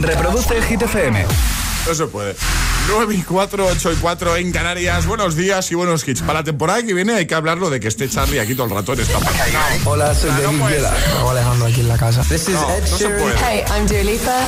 Reproduce 0.00 0.62
Hit 0.62 0.82
FM. 0.82 1.26
No 1.86 1.94
se 1.94 2.06
puede. 2.06 2.34
9 2.88 3.14
y 3.14 3.22
4, 3.22 3.66
8 3.66 3.92
y 3.92 3.96
4 3.96 4.36
en 4.36 4.52
Canarias. 4.52 5.06
Buenos 5.06 5.36
días 5.36 5.70
y 5.70 5.74
buenos 5.74 6.06
hits. 6.06 6.20
Para 6.22 6.40
la 6.40 6.44
temporada 6.44 6.82
que 6.82 6.92
viene 6.94 7.14
hay 7.14 7.26
que 7.26 7.34
hablarlo 7.34 7.70
de 7.70 7.80
que 7.80 7.88
esté 7.88 8.08
Charlie 8.08 8.40
aquí 8.40 8.54
todo 8.54 8.66
el 8.66 8.72
rato 8.72 8.92
en 8.94 9.00
esta 9.00 9.18
página. 9.18 9.44
Hola, 9.84 10.14
soy 10.14 10.30
David 10.30 10.58
puede 10.58 10.76
Guetta. 10.76 10.98
Estamos 10.98 11.30
Alejandro 11.32 11.66
aquí 11.66 11.80
en 11.80 11.88
la 11.88 11.96
casa. 11.98 12.22
This 12.22 12.48
is 12.48 12.54
No, 12.54 12.70
Ed 12.70 12.80
no 12.82 12.86
se 12.86 12.96
Sheeran. 13.04 13.20
puede. 13.22 13.34
Hey, 13.46 13.64
I'm 13.70 13.86
Dua 13.86 14.02
Lipa. 14.02 14.46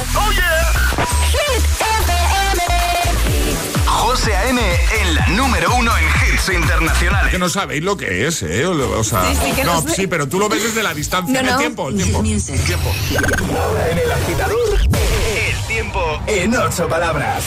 José 3.86 4.34
A.M. 4.36 4.60
en 5.00 5.14
la 5.14 5.26
número 5.28 5.74
uno 5.76 5.90
en 5.96 6.04
hits 6.34 6.48
internacionales. 6.50 7.30
Que 7.30 7.38
no 7.38 7.48
sabéis 7.48 7.82
lo 7.82 7.96
que 7.96 8.26
es, 8.26 8.42
¿eh? 8.42 8.66
O, 8.66 9.04
sea, 9.04 9.24
Sí, 9.32 9.38
sí 9.44 9.52
que 9.52 9.64
no, 9.64 9.82
sí, 9.88 10.06
pero 10.06 10.26
tú 10.28 10.38
lo 10.38 10.48
ves 10.48 10.62
desde 10.64 10.82
la 10.82 10.92
distancia. 10.92 11.32
No, 11.34 11.40
El 11.40 11.46
no. 11.54 11.58
tiempo, 11.58 11.88
el 11.88 11.96
tiempo. 11.96 12.22
el 12.22 12.60
tiempo. 12.64 12.94
En 13.90 13.98
el 13.98 14.12
agitador, 14.12 14.58
el 14.80 14.88
tiempo 15.92 16.20
en 16.26 16.56
ocho 16.56 16.88
palabras. 16.88 17.44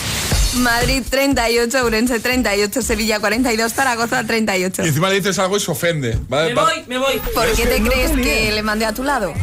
Madrid 0.55 1.03
38, 1.09 1.83
Urense 1.85 2.19
38, 2.19 2.81
Sevilla 2.81 3.19
42, 3.19 3.73
Zaragoza 3.73 4.23
38. 4.25 4.83
Y 4.83 4.87
encima 4.87 5.09
le 5.09 5.15
dices 5.15 5.37
algo 5.39 5.57
y 5.57 5.59
se 5.59 5.71
ofende. 5.71 6.17
¿vale? 6.29 6.49
Me 6.49 6.55
Va- 6.55 6.63
voy, 6.63 6.83
me 6.87 6.97
voy. 6.97 7.19
¿Por 7.33 7.51
qué 7.53 7.65
te 7.65 7.81
crees 7.81 8.11
que 8.11 8.51
le 8.53 8.61
mandé 8.63 8.85
a 8.85 8.93
tu 8.93 9.03
lado? 9.03 9.33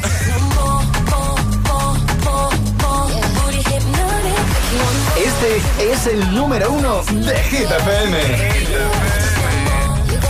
Este 5.17 5.93
es 5.93 6.07
el 6.07 6.35
número 6.35 6.71
uno 6.73 7.03
de 7.05 7.37
Hit 7.45 7.71
FM. 7.71 8.19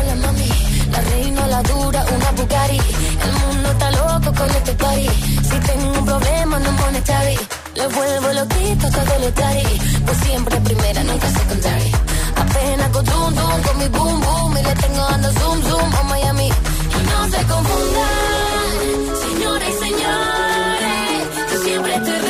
La 0.06 0.14
mami, 0.16 0.48
la 0.90 1.00
reina, 1.02 1.46
la 1.46 1.62
dura, 1.62 2.04
una 2.14 2.30
Bugatti. 2.32 2.78
El 2.78 3.32
mundo 3.46 3.70
está 3.70 3.90
loco 3.92 4.34
con 4.34 4.50
este 4.50 4.72
party. 4.72 5.08
Si 5.42 5.58
tengo 5.66 5.92
un 5.98 6.04
problema, 6.04 6.58
no 6.58 6.76
pone 6.76 7.02
chavi. 7.04 7.38
Le 7.74 7.86
vuelvo 7.88 8.32
loquito 8.32 8.88
todo 8.90 9.18
lo 9.20 9.32
tari. 9.32 9.80
Pues 10.06 10.18
siempre 10.18 10.56
primera, 10.60 11.02
nunca 11.04 11.28
secondary. 11.28 11.92
Apenas 12.36 12.88
con 12.90 13.06
zoom, 13.06 13.34
zoom, 13.34 13.62
con 13.62 13.78
mi 13.78 13.88
boom, 13.88 14.20
boom. 14.20 14.58
Y 14.58 14.62
le 14.62 14.74
tengo 14.74 15.02
dando 15.10 15.32
zoom, 15.32 15.62
zoom 15.62 15.94
a 15.94 16.02
Miami. 16.04 16.48
Y 16.48 17.00
no 17.10 17.18
se 17.32 17.40
confundan, 17.52 18.88
señores 19.24 19.68
y 19.68 19.84
señores. 19.84 21.52
Yo 21.52 21.62
siempre 21.64 21.94
estoy 21.94 22.21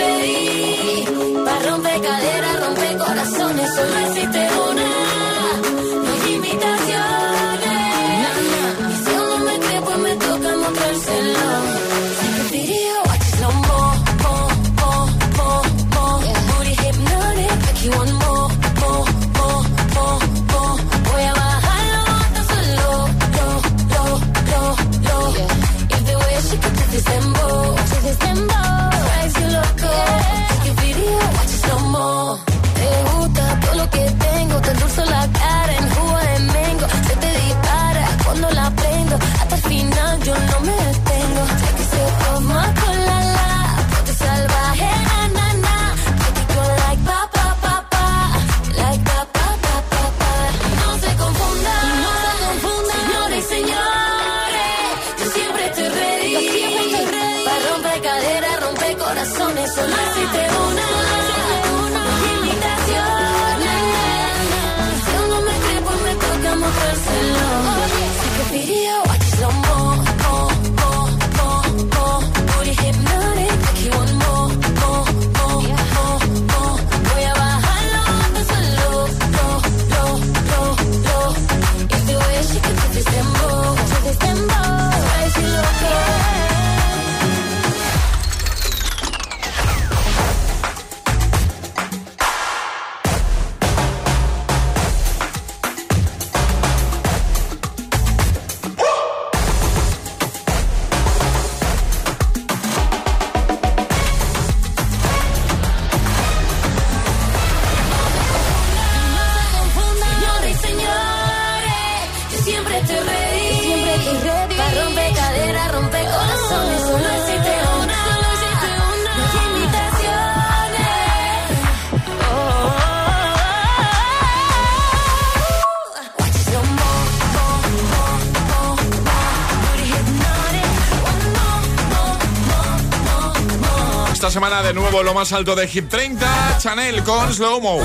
semana 134.43 134.63
de 134.65 134.75
nuevo 134.75 135.05
lo 135.05 135.15
más 135.15 135.33
alto 135.33 135.55
de 135.55 135.69
Hit 135.69 135.89
30, 135.89 136.59
Chanel 136.59 137.05
con 137.05 137.33
Slow 137.33 137.61
Mo. 137.61 137.79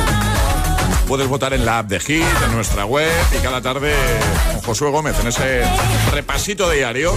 Puedes 1.08 1.28
votar 1.28 1.54
en 1.54 1.64
la 1.64 1.78
app 1.78 1.88
de 1.88 2.00
Hit, 2.00 2.26
en 2.46 2.52
nuestra 2.52 2.84
web 2.84 3.12
y 3.32 3.44
cada 3.44 3.62
tarde 3.62 3.94
con 4.54 4.62
Josué 4.62 4.90
Gómez 4.90 5.16
en 5.20 5.28
ese 5.28 5.62
repasito 6.12 6.68
diario. 6.72 7.14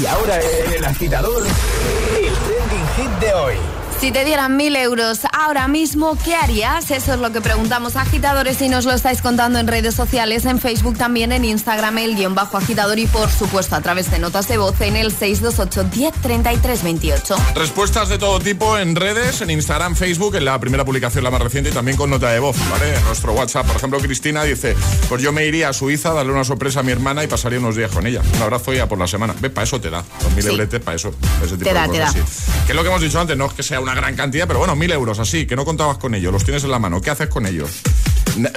Y 0.00 0.06
ahora 0.06 0.40
el 0.74 0.82
agitador, 0.86 1.46
el 1.46 2.32
trending 2.32 2.88
hit 2.96 3.10
de 3.20 3.34
hoy. 3.34 3.81
Si 4.02 4.10
te 4.10 4.24
dieran 4.24 4.56
mil 4.56 4.74
euros 4.74 5.20
ahora 5.32 5.68
mismo, 5.68 6.18
¿qué 6.24 6.34
harías? 6.34 6.90
Eso 6.90 7.14
es 7.14 7.20
lo 7.20 7.30
que 7.30 7.40
preguntamos 7.40 7.94
agitadores 7.94 8.60
y 8.60 8.68
nos 8.68 8.84
lo 8.84 8.90
estáis 8.90 9.22
contando 9.22 9.60
en 9.60 9.68
redes 9.68 9.94
sociales, 9.94 10.44
en 10.44 10.58
Facebook 10.58 10.98
también, 10.98 11.30
en 11.30 11.44
Instagram, 11.44 11.98
el 11.98 12.16
guion 12.16 12.34
bajo 12.34 12.56
agitador 12.56 12.98
y 12.98 13.06
por 13.06 13.30
supuesto 13.30 13.76
a 13.76 13.80
través 13.80 14.10
de 14.10 14.18
notas 14.18 14.48
de 14.48 14.58
voz 14.58 14.80
en 14.80 14.96
el 14.96 15.12
628 15.12 15.84
10 15.84 16.14
33 16.20 16.82
28. 16.82 17.36
Respuestas 17.54 18.08
de 18.08 18.18
todo 18.18 18.40
tipo 18.40 18.76
en 18.76 18.96
redes, 18.96 19.40
en 19.40 19.50
Instagram, 19.50 19.94
Facebook, 19.94 20.34
en 20.34 20.46
la 20.46 20.58
primera 20.58 20.84
publicación, 20.84 21.22
la 21.22 21.30
más 21.30 21.40
reciente, 21.40 21.70
y 21.70 21.72
también 21.72 21.96
con 21.96 22.10
nota 22.10 22.28
de 22.32 22.40
voz, 22.40 22.56
¿vale? 22.72 22.96
En 22.96 23.04
nuestro 23.04 23.32
WhatsApp, 23.34 23.68
por 23.68 23.76
ejemplo, 23.76 24.00
Cristina 24.00 24.42
dice, 24.42 24.74
pues 25.08 25.22
yo 25.22 25.30
me 25.30 25.46
iría 25.46 25.68
a 25.68 25.72
Suiza 25.72 26.10
a 26.10 26.14
darle 26.14 26.32
una 26.32 26.42
sorpresa 26.42 26.80
a 26.80 26.82
mi 26.82 26.90
hermana 26.90 27.22
y 27.22 27.28
pasaría 27.28 27.60
unos 27.60 27.76
días 27.76 27.92
con 27.92 28.04
ella. 28.04 28.20
Un 28.34 28.42
abrazo 28.42 28.72
ya 28.72 28.88
por 28.88 28.98
la 28.98 29.06
semana. 29.06 29.32
Ve, 29.38 29.48
para 29.48 29.62
eso 29.64 29.80
te 29.80 29.90
da. 29.90 30.02
Dos 30.20 30.32
mil 30.32 30.42
Sí. 30.42 30.48
euretes, 30.48 30.80
para 30.80 30.96
eso. 30.96 31.14
Ese 31.40 31.52
tipo 31.56 31.58
Te 31.62 31.68
de 31.68 31.74
da, 31.74 31.82
te 31.84 32.00
cosas, 32.00 32.14
da. 32.16 32.20
sí. 32.20 32.52
Que 32.66 32.72
es 32.72 32.76
lo 32.76 32.82
que 32.82 32.88
hemos 32.88 33.00
dicho 33.00 33.20
antes, 33.20 33.36
no 33.36 33.46
es 33.46 33.52
que 33.52 33.62
sea 33.62 33.78
una 33.78 33.91
gran 33.94 34.14
cantidad, 34.16 34.46
pero 34.46 34.58
bueno, 34.58 34.76
mil 34.76 34.90
euros 34.90 35.18
así, 35.18 35.46
que 35.46 35.56
no 35.56 35.64
contabas 35.64 35.98
con 35.98 36.14
ellos, 36.14 36.32
los 36.32 36.44
tienes 36.44 36.64
en 36.64 36.70
la 36.70 36.78
mano. 36.78 37.00
¿Qué 37.00 37.10
haces 37.10 37.28
con 37.28 37.46
ellos? 37.46 37.82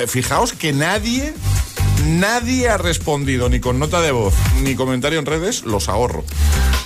Fijaos 0.07 0.53
que 0.53 0.73
nadie... 0.73 1.33
Nadie 2.03 2.69
ha 2.69 2.77
respondido 2.77 3.49
ni 3.49 3.59
con 3.59 3.79
nota 3.79 4.01
de 4.01 4.11
voz 4.11 4.33
ni 4.61 4.75
comentario 4.75 5.19
en 5.19 5.25
redes, 5.25 5.63
los 5.63 5.89
ahorro. 5.89 6.23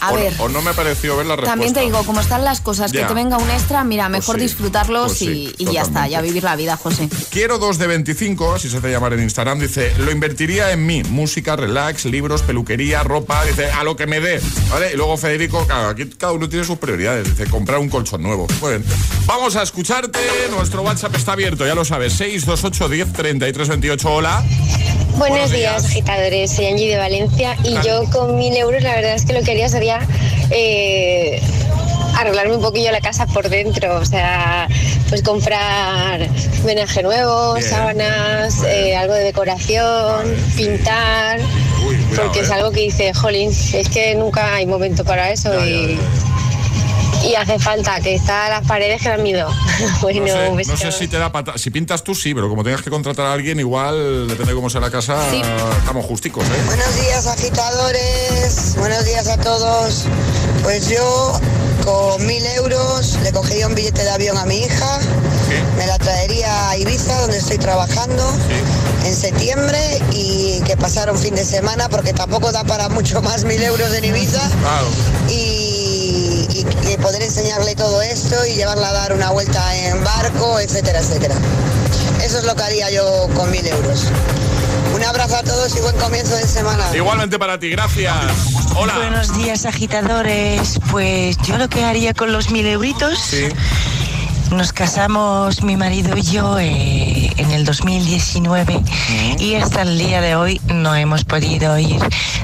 A 0.02 0.12
o, 0.14 0.16
ver. 0.16 0.34
o 0.40 0.48
no 0.48 0.62
me 0.62 0.74
pareció 0.74 1.18
ver 1.18 1.26
la 1.26 1.36
respuesta. 1.36 1.52
También 1.52 1.74
te 1.74 1.82
digo, 1.82 2.02
como 2.06 2.22
están 2.22 2.46
las 2.46 2.62
cosas, 2.62 2.92
Ya. 2.94 3.02
que 3.02 3.08
te 3.08 3.14
venga 3.14 3.38
un 3.38 3.50
extra, 3.50 3.84
mira, 3.84 4.08
mejor 4.08 4.38
sí, 4.38 4.44
disfrutarlos 4.44 5.08
pues 5.08 5.20
sí, 5.20 5.54
y, 5.58 5.70
y 5.70 5.74
ya 5.74 5.82
está, 5.82 6.08
ya 6.08 6.22
vivir 6.22 6.44
la 6.44 6.56
vida, 6.56 6.78
José. 6.78 7.10
Quiero 7.30 7.58
dos 7.58 7.78
de 7.78 7.88
25, 7.88 8.54
así 8.56 8.70
se 8.70 8.78
hace 8.78 8.90
llamar 8.92 9.12
en 9.14 9.24
Instagram. 9.24 9.60
Dice, 9.60 9.92
lo 9.98 10.10
invertiría 10.12 10.72
en 10.72 10.86
mí. 10.86 11.04
Música, 11.04 11.58
relax, 11.58 12.06
libros, 12.06 12.44
peluquería, 12.44 13.04
ropa. 13.04 13.44
Dice, 13.44 13.70
a 13.72 13.84
lo 13.84 13.98
que 13.98 14.08
me 14.08 14.22
dé. 14.22 14.40
¿Vale? 14.70 14.94
Y 14.94 14.96
luego 14.96 15.18
Federico, 15.18 15.66
claro, 15.68 15.90
aquí 15.90 16.06
cada 16.18 16.32
uno 16.32 16.48
tiene 16.48 16.64
sus 16.64 16.78
prioridades. 16.78 17.30
Dice, 17.30 17.50
comprar 17.50 17.80
un 17.80 17.90
colchón 17.90 18.24
nuevo. 18.24 18.48
Bien. 18.62 18.84
Vamos 19.26 19.58
a 19.58 19.64
escucharte. 19.64 20.20
Nuestro 20.52 20.82
WhatsApp 20.82 21.14
está 21.16 21.34
abierto, 21.34 21.66
ya 21.68 21.76
lo 21.76 21.84
sabes. 21.84 22.14
628 22.14 22.88
10 22.88 23.14
33 23.14 23.68
28. 23.68 24.10
Hola. 24.10 24.46
Buenos, 25.20 25.38
Buenos 25.40 25.52
días, 25.52 25.82
días. 25.82 25.92
agitadores. 25.92 26.52
Soy 26.56 26.68
Angie 26.68 26.88
de 26.90 26.98
Valencia 26.98 27.58
y 27.66 27.74
yo 27.86 28.06
con 28.10 28.38
mil 28.38 28.56
euros 28.56 28.82
la 28.82 28.96
verdad 28.96 29.16
es 29.16 29.26
que 29.26 29.34
lo 29.34 29.42
que 29.44 29.52
haría 29.52 29.68
sería 29.68 30.00
eh, 30.50 31.42
arreglarme 32.16 32.56
un 32.56 32.62
poquillo 32.62 32.90
la 32.94 33.02
casa 33.02 33.26
por 33.28 33.50
dentro, 33.50 33.98
o 33.98 34.06
sea, 34.06 34.70
pues 35.10 35.22
comprar 35.22 36.26
menaje 36.66 37.04
nuevo, 37.04 37.56
Bien. 37.56 37.70
sábanas, 37.70 38.64
eh, 38.64 38.96
algo 38.96 39.14
de 39.14 39.26
decoración, 39.26 40.34
pintar, 40.56 41.40
Uy, 41.86 41.98
cuidado, 41.98 42.24
porque 42.24 42.40
es 42.40 42.50
¿eh? 42.50 42.54
algo 42.54 42.72
que 42.72 42.80
dice, 42.80 43.14
jolín, 43.14 43.52
es 43.74 43.90
que 43.90 44.16
nunca 44.16 44.56
hay 44.56 44.66
momento 44.66 45.04
para 45.04 45.32
eso 45.32 45.52
Ya, 45.54 45.60
ya, 45.60 45.66
y, 45.66 45.96
ya, 45.98 46.02
y 47.24 47.36
hace 47.36 47.60
falta 47.60 48.00
que 48.02 48.16
está 48.16 48.50
las 48.50 48.66
paredes 48.66 49.02
que 49.02 49.10
dan 49.10 49.24
miedo. 49.24 49.50
bueno, 50.02 50.22
No 50.22 50.28
sé, 50.34 50.50
un 50.50 50.58
no 50.58 50.64
sé 50.64 50.72
besito. 50.74 50.92
si 50.92 51.08
te 51.08 51.18
da 51.18 51.32
pata. 51.32 51.58
Si 51.58 51.70
pintas 51.70 52.04
tú, 52.04 52.16
sí, 52.16 52.34
pero 52.34 52.50
como 52.50 52.64
tengas 52.64 52.82
que 52.82 52.90
contratar 52.90 53.26
a 53.28 53.34
alguien, 53.34 53.60
igual, 53.60 54.28
depende 54.28 54.52
de 54.52 54.56
cómo 54.56 54.70
sea 54.70 54.82
la 54.82 54.92
casa, 54.92 55.18
Sí. 55.30 55.42
estamos 55.80 56.06
justicos, 56.06 56.46
¿eh? 56.46 56.62
Buenos 56.66 56.96
días 57.02 57.28
agitadores, 57.28 58.76
buenos 58.78 59.06
días 59.06 59.28
a 59.28 59.38
todos. 59.38 60.06
Pues 60.64 60.90
yo 60.90 61.40
con 61.86 62.26
mil 62.26 62.46
euros 62.46 63.18
le 63.24 63.32
cogería 63.32 63.68
un 63.68 63.76
billete 63.76 64.04
de 64.04 64.10
avión 64.10 64.38
a 64.38 64.46
mi 64.46 64.58
hija, 64.60 65.00
Sí. 65.00 65.56
me 65.78 65.88
la 65.88 65.98
traería 65.98 66.70
a 66.70 66.78
Ibiza 66.78 67.20
donde 67.22 67.38
estoy 67.38 67.58
trabajando 67.58 68.24
en 69.06 69.16
septiembre 69.16 69.80
y 70.12 70.62
que 70.66 70.76
pasara 70.78 71.12
un 71.12 71.18
fin 71.18 71.34
de 71.36 71.46
semana 71.46 71.90
porque 71.90 72.14
tampoco 72.14 72.52
da 72.52 72.64
para 72.66 72.90
mucho 72.90 73.22
más 73.22 73.44
mil 73.46 73.62
euros 73.64 73.92
en 73.94 74.04
Ibiza 74.06 74.42
Claro. 74.60 74.88
y, 75.30 75.49
y- 76.60 76.94
y 76.94 76.98
poder 76.98 77.22
enseñarle 77.24 77.76
todo 77.76 78.02
esto 78.02 78.46
y 78.46 78.56
llevarla 78.56 78.90
a 78.90 78.94
dar 78.94 79.14
una 79.14 79.32
vuelta 79.32 79.76
en 79.76 80.04
barco, 80.04 80.60
etcétera, 80.60 81.00
etcétera. 81.00 81.36
Eso 82.24 82.40
es 82.40 82.44
lo 82.46 82.56
que 82.56 82.64
haría 82.64 82.90
yo 82.92 83.28
con 83.36 83.50
mil 83.52 83.66
euros. 83.66 84.06
Un 84.94 85.04
abrazo 85.04 85.38
a 85.38 85.44
todos 85.44 85.76
y 85.76 85.80
buen 85.80 85.96
comienzo 85.98 86.36
de 86.36 86.46
semana. 86.48 86.84
Igualmente 86.96 87.38
para 87.40 87.58
ti, 87.60 87.70
gracias. 87.70 88.14
Hola. 88.76 88.96
Buenos 88.98 89.34
días, 89.38 89.66
agitadores. 89.66 90.80
Pues 90.92 91.38
yo 91.48 91.58
lo 91.58 91.70
que 91.70 91.84
haría 91.84 92.14
con 92.14 92.32
los 92.34 92.50
mil 92.50 92.66
euritos, 92.66 93.18
Sí. 93.20 93.48
Nos 94.52 94.74
casamos 94.74 95.62
mi 95.64 95.78
marido 95.78 96.18
y 96.18 96.22
yo 96.24 96.58
eh, 96.60 97.32
en 97.38 97.52
el 97.52 97.66
2019 97.66 98.82
y 99.40 99.56
hasta 99.56 99.84
el 99.84 99.98
día 99.98 100.22
de 100.22 100.36
hoy 100.36 100.60
no 100.74 100.96
hemos 100.96 101.24
podido 101.24 101.78
ir 101.78 102.00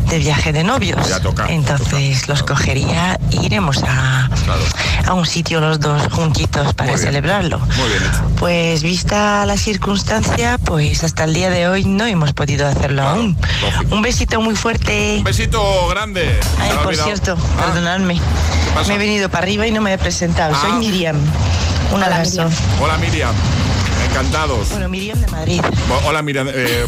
de 0.10 0.19
viaje 0.19 0.54
de 0.54 0.63
novios. 0.63 1.07
Ya 1.10 1.19
toca, 1.19 1.48
Entonces 1.50 2.22
toca, 2.22 2.31
los 2.34 2.44
claro. 2.44 2.46
cogería 2.46 3.19
e 3.31 3.44
iremos 3.46 3.84
a, 3.88 4.30
Claro. 4.46 4.62
a 5.07 5.13
un 5.16 5.25
sitio 5.25 5.60
los 5.60 5.80
dos 5.80 6.04
juntitos 6.13 6.74
para 6.75 6.92
Muy 6.92 7.02
celebrarlo. 7.02 7.57
Muy 7.60 7.90
bien 7.90 8.04
hecho. 8.04 8.31
Pues 8.38 8.84
vista 8.84 9.46
la 9.46 9.58
circunstancia, 9.58 10.60
pues 10.63 11.04
hasta 11.04 11.24
el 11.24 11.34
día 11.34 11.50
de 11.50 11.68
hoy 11.68 11.86
no 11.86 12.06
hemos 12.06 12.34
podido 12.34 12.68
hacerlo 12.68 13.01
Claro, 13.01 13.19
aún. 13.19 13.38
lógico. 13.62 13.96
Un 13.96 14.01
besito 14.04 14.42
muy 14.42 14.56
fuerte. 14.56 15.16
Un 15.18 15.24
besito 15.24 15.88
grande. 15.90 16.40
Ay, 16.62 16.69
por 16.78 16.88
olvidado. 16.88 17.08
cierto, 17.08 17.38
Ah, 17.58 17.66
perdonadme. 17.66 18.22
Me 18.88 18.94
he 18.96 18.98
venido 18.98 19.30
para 19.30 19.44
arriba 19.44 19.66
y 19.66 19.72
no 19.72 19.81
me 19.81 19.94
he 19.94 19.98
presentado. 19.98 20.54
Ah. 20.56 20.60
Soy 20.62 20.74
Miriam. 20.74 21.18
Un 21.90 21.96
Hola, 21.96 22.06
abrazo. 22.08 22.44
Miriam. 22.44 22.82
Hola, 22.82 22.98
Miriam. 22.98 23.36
Encantados. 24.10 24.70
Bueno, 24.70 24.90
Miriam 24.90 25.20
de 25.20 25.28
Madrid. 25.28 25.62
Hola, 26.06 26.22
Miriam. 26.22 26.48
Eh, 26.52 26.86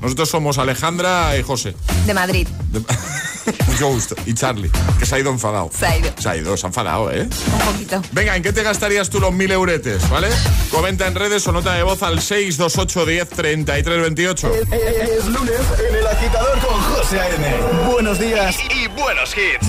nosotros 0.00 0.28
somos 0.28 0.58
Alejandra 0.58 1.36
y 1.38 1.42
José. 1.42 1.74
De 2.06 2.14
Madrid. 2.14 2.46
De- 2.70 2.80
Mucho 3.68 3.88
gusto. 3.88 4.16
Y 4.26 4.34
Charlie, 4.34 4.70
que 4.98 5.06
se 5.06 5.14
ha 5.14 5.18
ido 5.20 5.30
enfadado. 5.30 5.70
Se 5.76 5.86
ha 5.86 5.96
ido. 5.98 6.10
Se 6.18 6.28
ha 6.28 6.36
ido, 6.36 6.56
se 6.56 6.66
ha 6.66 6.68
enfadado, 6.68 7.12
¿eh? 7.12 7.22
Un 7.22 7.72
poquito. 7.72 8.02
Venga, 8.12 8.34
¿en 8.36 8.42
qué 8.42 8.52
te 8.52 8.62
gastarías 8.64 9.08
tú 9.08 9.20
los 9.20 9.32
mil 9.32 9.50
euretes, 9.52 10.08
¿vale? 10.10 10.28
Comenta 10.70 11.06
en 11.06 11.14
redes 11.14 11.46
o 11.46 11.52
nota 11.52 11.74
de 11.74 11.82
voz 11.84 12.02
al 12.02 12.20
628 12.20 13.06
10 13.06 13.28
33 13.28 14.00
28. 14.02 14.52
Es 14.72 15.26
lunes 15.26 15.60
en 15.88 15.94
el 15.96 16.06
agitador 16.06 16.58
con 16.58 16.80
José 16.80 17.20
A.M. 17.20 17.54
Buenos 17.92 18.18
días 18.18 18.56
y, 18.68 18.84
y 18.84 18.86
buenos 18.88 19.30
hits. 19.36 19.68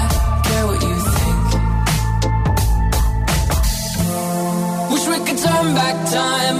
turn 5.43 5.73
back 5.73 5.97
time 6.11 6.57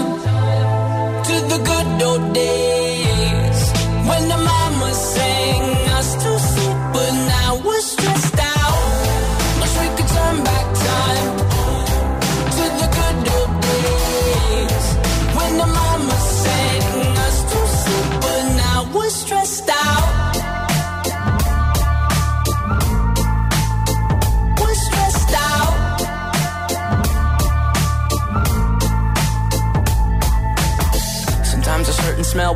to 1.28 1.34
the 1.52 1.58
good 1.70 2.02
old 2.02 2.34
days 2.34 3.60
when 4.08 4.22
the 4.28 4.36
mama 4.50 4.92
sang 4.94 5.62
us 5.98 6.14
to 6.22 6.38
sleep, 6.38 6.76
but 6.92 7.12
now 7.34 7.60
we're 7.64 7.80
stressed 7.80 8.38
out. 8.40 8.51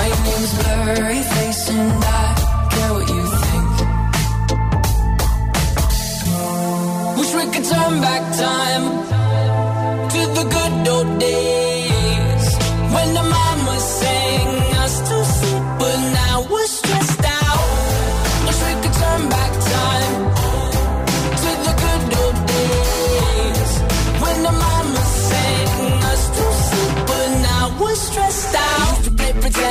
My 0.00 0.08
name's 0.08 0.52
Blurry 0.58 1.22
Face 1.32 1.68
and 1.68 1.92
I 1.92 2.26
care 2.72 2.92
what 2.94 3.06
you 3.14 3.24
think. 3.44 3.70
Wish 7.18 7.32
we 7.38 7.44
could 7.52 7.66
turn 7.72 7.94
back 8.06 8.24
time 8.46 8.84
to 10.12 10.20
the 10.36 10.44
good 10.54 10.88
old 10.88 11.18
days 11.20 11.59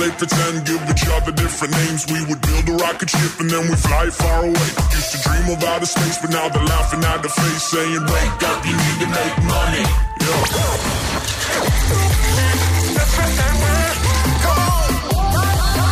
Used 0.00 0.18
to 0.18 0.26
play 0.26 0.28
pretend, 0.28 0.66
give 0.66 0.80
each 0.90 1.06
other 1.12 1.32
different 1.32 1.74
names. 1.74 2.06
We 2.06 2.24
would 2.24 2.40
build 2.40 2.68
a 2.70 2.72
rocket 2.82 3.10
ship 3.10 3.40
and 3.40 3.50
then 3.50 3.68
we 3.68 3.76
fly 3.76 4.08
far 4.08 4.44
away. 4.44 4.68
Used 4.96 5.12
to 5.12 5.18
dream 5.28 5.50
of 5.52 5.62
outer 5.62 5.84
space, 5.84 6.16
but 6.22 6.30
now 6.30 6.48
they're 6.48 6.64
laughing 6.64 7.04
at 7.04 7.22
the 7.22 7.28
face, 7.28 7.62
saying, 7.64 8.00
Wake 8.00 8.42
up, 8.48 8.64
you 8.64 8.72
need 8.72 8.98
to 9.00 9.08
make 9.12 9.36
money. 9.44 9.84
Yo. 10.24 10.32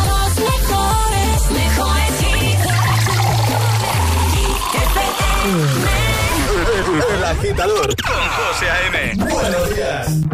Los 0.09 0.33
mejores, 0.49 1.41
mejores 1.53 2.21
hits. 2.25 2.65
El 7.13 7.23
agitador 7.25 7.95
con 8.01 8.29
José 8.37 8.69
A.M. 8.69 8.97
Buenos 9.29 9.69
días. 9.75 10.29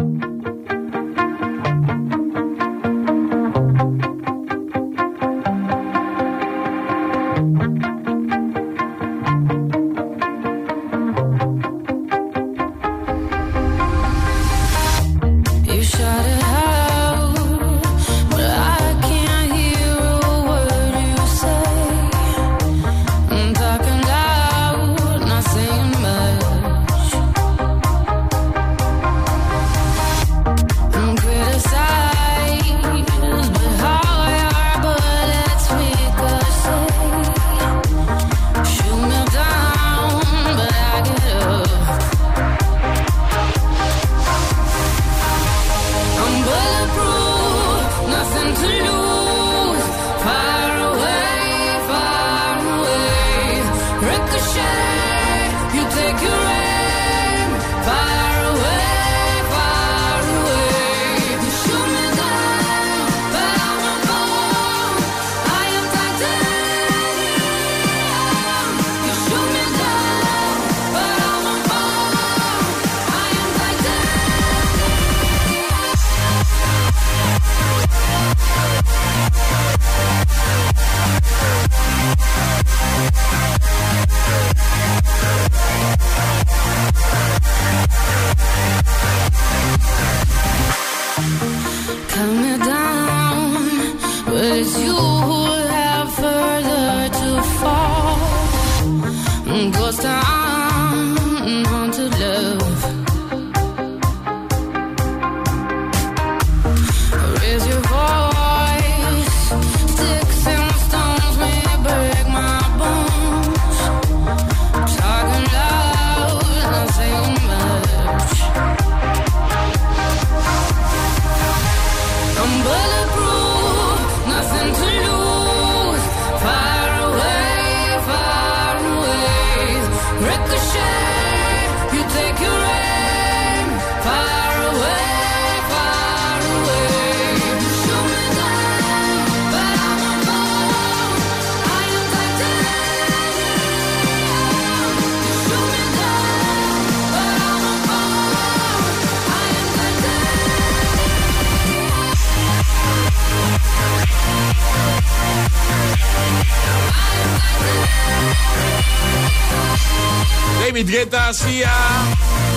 David 160.86 160.98
Guetta, 160.98 161.32
Sia. 161.32 161.72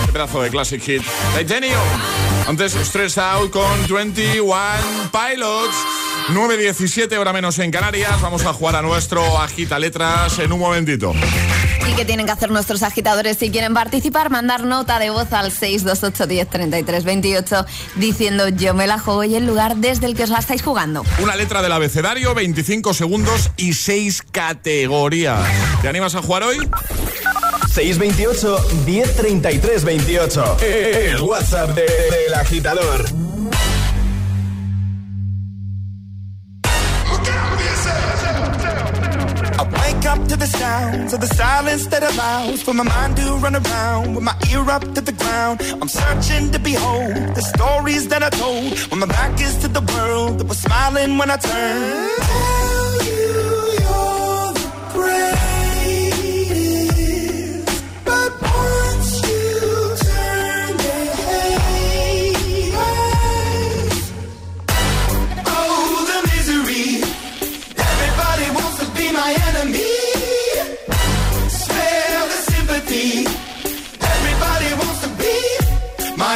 Qué 0.06 0.12
pedazo 0.12 0.42
de 0.42 0.50
classic 0.50 0.82
hit. 0.82 1.02
Titanium. 1.36 1.80
Antes 2.46 2.74
Stress 2.74 3.18
Out 3.18 3.50
con 3.50 3.86
21 3.88 4.46
Pilots. 5.10 5.74
9.17 6.28 7.16
hora 7.18 7.32
menos 7.32 7.58
en 7.58 7.70
Canarias. 7.70 8.20
Vamos 8.20 8.44
a 8.46 8.52
jugar 8.52 8.76
a 8.76 8.82
nuestro 8.82 9.38
Agita 9.38 9.78
Letras 9.78 10.38
en 10.38 10.52
un 10.52 10.60
momentito. 10.60 11.12
¿Y 11.88 11.92
qué 11.94 12.04
tienen 12.04 12.26
que 12.26 12.32
hacer 12.32 12.50
nuestros 12.50 12.84
agitadores 12.84 13.36
si 13.36 13.50
quieren 13.50 13.74
participar? 13.74 14.30
Mandar 14.30 14.64
nota 14.64 15.00
de 15.00 15.10
voz 15.10 15.32
al 15.32 15.50
628 15.50 16.26
10 16.26 16.48
33 16.48 17.04
28 17.04 17.66
diciendo 17.96 18.48
yo 18.48 18.74
me 18.74 18.86
la 18.86 18.98
juego 19.00 19.24
y 19.24 19.34
el 19.34 19.46
lugar 19.46 19.76
desde 19.76 20.06
el 20.06 20.14
que 20.14 20.22
os 20.22 20.30
la 20.30 20.38
estáis 20.38 20.62
jugando. 20.62 21.04
Una 21.18 21.34
letra 21.34 21.62
del 21.62 21.72
abecedario, 21.72 22.34
25 22.34 22.94
segundos 22.94 23.50
y 23.56 23.72
6 23.72 24.22
categorías. 24.30 25.40
¿Te 25.82 25.88
animas 25.88 26.14
a 26.14 26.22
jugar 26.22 26.44
hoy? 26.44 26.58
628 27.70 28.58
1033 28.84 29.80
28. 29.80 30.38
El 30.62 31.20
WhatsApp 31.22 31.74
de- 31.74 31.86
del 31.86 32.34
agitador. 32.34 33.04
I 38.72 39.64
wake 39.82 40.06
up 40.06 40.26
to 40.28 40.36
the 40.36 40.46
sounds 40.46 41.12
of 41.12 41.20
the 41.20 41.26
silence 41.26 41.86
that 41.88 42.02
allows 42.02 42.62
for 42.62 42.72
my 42.74 42.84
mind 42.84 43.16
to 43.16 43.34
run 43.36 43.56
around 43.56 44.14
with 44.14 44.24
my 44.24 44.34
ear 44.52 44.68
up 44.70 44.82
to 44.94 45.00
the 45.00 45.12
ground. 45.12 45.60
I'm 45.80 45.88
searching 45.88 46.50
to 46.52 46.58
behold 46.58 47.14
the 47.36 47.42
stories 47.42 48.08
that 48.08 48.22
I 48.22 48.30
told 48.30 48.78
when 48.90 49.00
my 49.00 49.06
back 49.06 49.40
is 49.40 49.56
to 49.58 49.68
the 49.68 49.82
world 49.94 50.38
that 50.38 50.46
was 50.46 50.58
smiling 50.58 51.18
when 51.18 51.30
I 51.30 51.36
turned. 51.36 52.79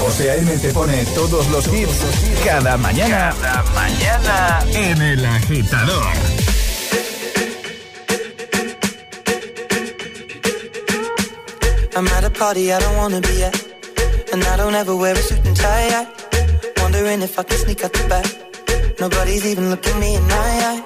José 0.00 0.30
A.M. 0.30 0.56
te 0.58 0.72
pone 0.72 1.04
todos 1.14 1.48
los 1.50 1.66
hits 1.68 1.90
cada 2.44 2.76
mañana. 2.76 3.34
Cada 3.40 3.62
mañana 3.74 4.64
en 4.72 5.00
El 5.00 5.24
Agitador. 5.24 6.06
I'm 11.94 12.08
at 12.08 12.24
a 12.24 12.30
party 12.30 12.72
I 12.72 12.78
don't 12.80 12.96
wanna 12.96 13.20
be 13.20 13.44
at. 13.44 13.54
And 14.32 14.42
I 14.42 14.56
don't 14.56 14.74
ever 14.74 14.96
wear 14.96 15.14
a 15.14 15.18
suit 15.18 15.46
and 15.46 15.56
tie. 15.56 15.88
I 16.00 16.06
wondering 16.82 17.22
if 17.22 17.38
I 17.38 17.44
can 17.44 17.58
sneak 17.58 17.84
out 17.84 17.92
the 17.92 18.08
back. 18.08 18.26
Nobody's 18.98 19.46
even 19.46 19.70
looking 19.70 19.98
me 20.00 20.16
in 20.16 20.22
my 20.26 20.36
eyes. 20.70 20.85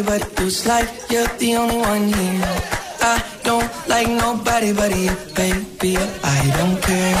Nobody 0.00 0.24
but 0.24 0.40
you. 0.40 0.46
It's 0.46 0.66
like 0.66 0.88
you're 1.10 1.26
the 1.38 1.56
only 1.56 1.78
one 1.78 2.08
here. 2.08 2.44
I 3.02 3.22
don't 3.42 3.70
like 3.88 4.08
nobody 4.08 4.72
but 4.72 4.96
you, 4.96 5.10
baby. 5.34 5.96
I 5.96 6.40
don't 6.56 6.80
care. 6.82 7.16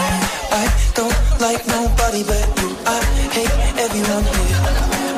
I 0.52 0.64
don't 0.94 1.40
like 1.40 1.66
nobody 1.66 2.22
but 2.24 2.46
you. 2.60 2.68
I 2.86 3.00
hate 3.32 3.56
everyone 3.78 4.24
here. 4.24 4.60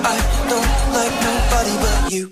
I 0.05 0.19
don't 0.51 0.73
like 0.99 1.15
nobody 1.29 1.75
but 1.83 2.13
you, 2.13 2.29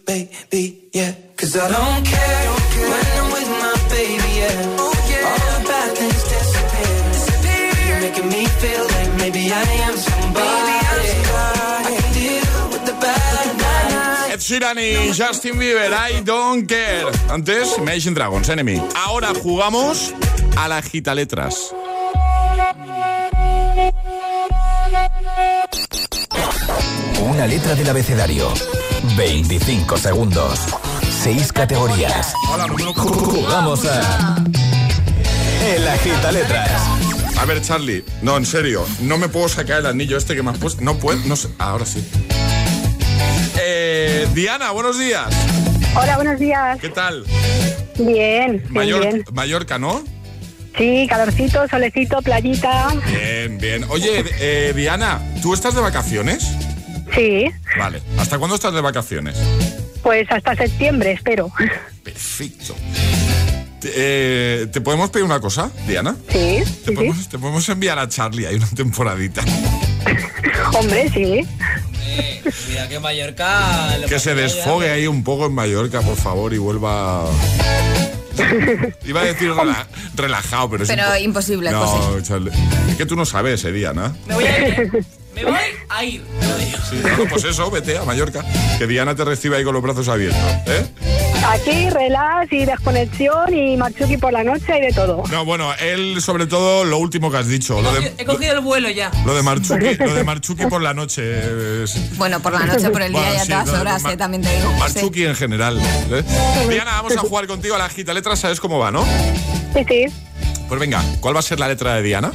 Sheeran 14.60 14.78
y 14.78 15.16
Justin 15.16 15.58
Bieber, 15.58 15.90
I 15.90 16.20
don't 16.22 16.68
care. 16.68 17.06
Antes, 17.30 17.78
Imagine 17.78 18.14
Dragons, 18.14 18.46
Enemy. 18.46 18.78
Ahora 18.94 19.32
jugamos 19.34 20.12
a 20.54 20.68
la 20.68 20.82
gita 20.82 21.14
letras. 21.14 21.74
Una 27.22 27.46
letra 27.46 27.74
del 27.74 27.88
abecedario. 27.88 28.52
25 29.16 29.96
segundos. 29.96 30.58
6 31.22 31.52
categorías. 31.54 32.34
Jugamos 32.96 33.86
a. 33.86 34.44
El 35.74 35.88
agita 35.88 36.32
letras. 36.32 36.82
A 37.38 37.46
ver, 37.46 37.62
Charlie, 37.62 38.04
no, 38.20 38.36
en 38.36 38.44
serio, 38.44 38.84
no 39.00 39.16
me 39.16 39.28
puedo 39.28 39.48
sacar 39.48 39.78
el 39.78 39.86
anillo 39.86 40.18
este 40.18 40.34
que 40.34 40.42
me 40.42 40.50
has 40.50 40.58
puesto. 40.58 40.82
No 40.82 40.98
puedo, 40.98 41.18
no 41.24 41.36
sé. 41.36 41.48
Ahora 41.58 41.86
sí. 41.86 42.06
Diana, 44.34 44.70
buenos 44.70 44.98
días. 44.98 45.26
Hola, 45.94 46.16
buenos 46.16 46.38
días. 46.38 46.78
¿Qué 46.80 46.88
tal? 46.88 47.24
Bien, 47.98 48.52
bien, 48.58 48.64
Mayor- 48.70 49.00
bien. 49.02 49.24
Mallorca, 49.32 49.78
¿no? 49.78 50.02
Sí, 50.78 51.06
calorcito, 51.08 51.66
solecito, 51.68 52.22
playita. 52.22 52.88
Bien, 53.06 53.58
bien. 53.58 53.84
Oye, 53.88 54.24
eh, 54.40 54.72
Diana, 54.74 55.20
¿tú 55.42 55.52
estás 55.52 55.74
de 55.74 55.80
vacaciones? 55.80 56.46
Sí, 57.14 57.50
Vale. 57.76 58.00
¿Hasta 58.18 58.38
cuándo 58.38 58.54
estás 58.54 58.72
de 58.72 58.80
vacaciones? 58.80 59.36
pues 60.02 60.26
hasta 60.30 60.54
septiembre, 60.56 61.12
espero. 61.12 61.52
Perfecto. 62.02 62.74
Te, 63.80 63.90
eh, 63.94 64.66
¿te 64.72 64.80
podemos 64.80 65.10
pedir 65.10 65.24
una 65.26 65.40
cosa, 65.40 65.70
Diana? 65.86 66.16
Sí, 66.30 66.62
¿Te 66.86 66.92
podemos, 66.92 67.28
te 67.28 67.38
podemos 67.38 67.68
enviar 67.68 67.98
a 67.98 68.08
Charlie 68.08 68.46
ahí 68.46 68.54
una 68.56 68.68
temporadita. 68.68 69.42
Hombre, 70.78 71.10
sí. 71.12 71.42
Mira 72.68 72.88
que 72.88 72.98
Mallorca... 73.00 73.96
lo 73.98 74.06
Que 74.06 74.18
se 74.18 74.30
ya, 74.34 74.42
desfogue 74.42 74.90
ahí 74.90 75.06
un 75.06 75.22
poco 75.24 75.46
en 75.46 75.54
Mallorca, 75.54 76.00
por 76.02 76.16
favor, 76.16 76.52
y 76.54 76.58
vuelva. 76.58 77.24
Iba 79.04 79.20
a 79.20 79.24
decir 79.24 79.50
rela- 79.50 79.86
relajado, 80.14 80.70
pero 80.70 80.84
es 80.84 80.88
Pero 80.88 81.02
impo- 81.02 81.22
imposible, 81.24 81.70
No, 81.70 81.86
José. 81.86 82.22
Charlie. 82.22 82.52
Es 82.90 82.96
que 82.96 83.06
tú 83.06 83.16
no 83.16 83.24
sabes, 83.24 83.64
eh, 83.64 83.72
Diana. 83.72 84.14
Me 84.26 84.34
voy 84.34 84.44
a 84.44 84.68
ir. 84.68 85.04
Me 85.34 85.44
voy 85.44 85.54
a 85.88 86.04
ir. 86.04 86.22
Sí, 86.88 86.96
bueno, 87.02 87.24
pues 87.28 87.44
eso, 87.44 87.70
vete 87.70 87.96
a 87.98 88.04
Mallorca. 88.04 88.44
Que 88.78 88.86
Diana 88.86 89.14
te 89.14 89.24
reciba 89.24 89.56
ahí 89.58 89.64
con 89.64 89.74
los 89.74 89.82
brazos 89.82 90.08
abiertos. 90.08 90.40
¿eh? 90.66 90.86
Aquí, 91.48 91.90
relax 91.90 92.52
y 92.52 92.64
desconexión 92.64 93.52
y 93.54 93.76
machuki 93.76 94.16
por 94.18 94.32
la 94.32 94.44
noche 94.44 94.78
y 94.78 94.80
de 94.82 94.92
todo. 94.92 95.22
No, 95.30 95.44
bueno, 95.44 95.72
él 95.80 96.20
sobre 96.20 96.46
todo 96.46 96.84
lo 96.84 96.98
último 96.98 97.30
que 97.30 97.38
has 97.38 97.48
dicho, 97.48 97.80
lo 97.80 97.92
de, 97.92 98.12
He 98.18 98.24
cogido 98.24 98.52
el 98.54 98.60
vuelo 98.60 98.88
ya. 98.90 99.10
lo 99.24 99.34
de 99.34 99.42
Marchuki, 99.42 99.94
lo 99.96 100.14
de 100.14 100.22
Marchuki 100.22 100.66
por 100.66 100.80
la 100.82 100.94
noche. 100.94 101.82
es- 101.84 102.16
Bueno, 102.18 102.40
por 102.40 102.52
la 102.52 102.66
noche, 102.66 102.90
por 102.90 103.02
el 103.02 103.12
día 103.12 103.20
Bueno, 103.20 103.34
ya 103.36 103.42
sí, 103.44 103.48
todas 103.50 103.66
no, 103.66 103.80
horas, 103.80 104.04
eh, 104.04 104.16
también 104.16 104.42
te 104.42 104.54
digo. 104.56 104.70
Marchuki 104.78 105.24
en 105.24 105.34
general. 105.34 105.80
¿eh? 106.10 106.22
Diana, 106.68 106.92
vamos 106.92 107.16
a 107.16 107.20
jugar 107.20 107.46
contigo 107.46 107.74
a 107.74 107.78
la 107.78 107.88
gita 107.88 108.12
letra, 108.14 108.36
sabes 108.36 108.60
cómo 108.60 108.78
va, 108.78 108.90
¿no? 108.90 109.04
Sí, 109.74 109.84
sí. 109.88 110.06
Pues 110.68 110.78
venga, 110.78 111.02
¿cuál 111.20 111.34
va 111.34 111.40
a 111.40 111.42
ser 111.42 111.58
la 111.58 111.66
letra 111.68 111.94
de 111.96 112.02
Diana? 112.02 112.30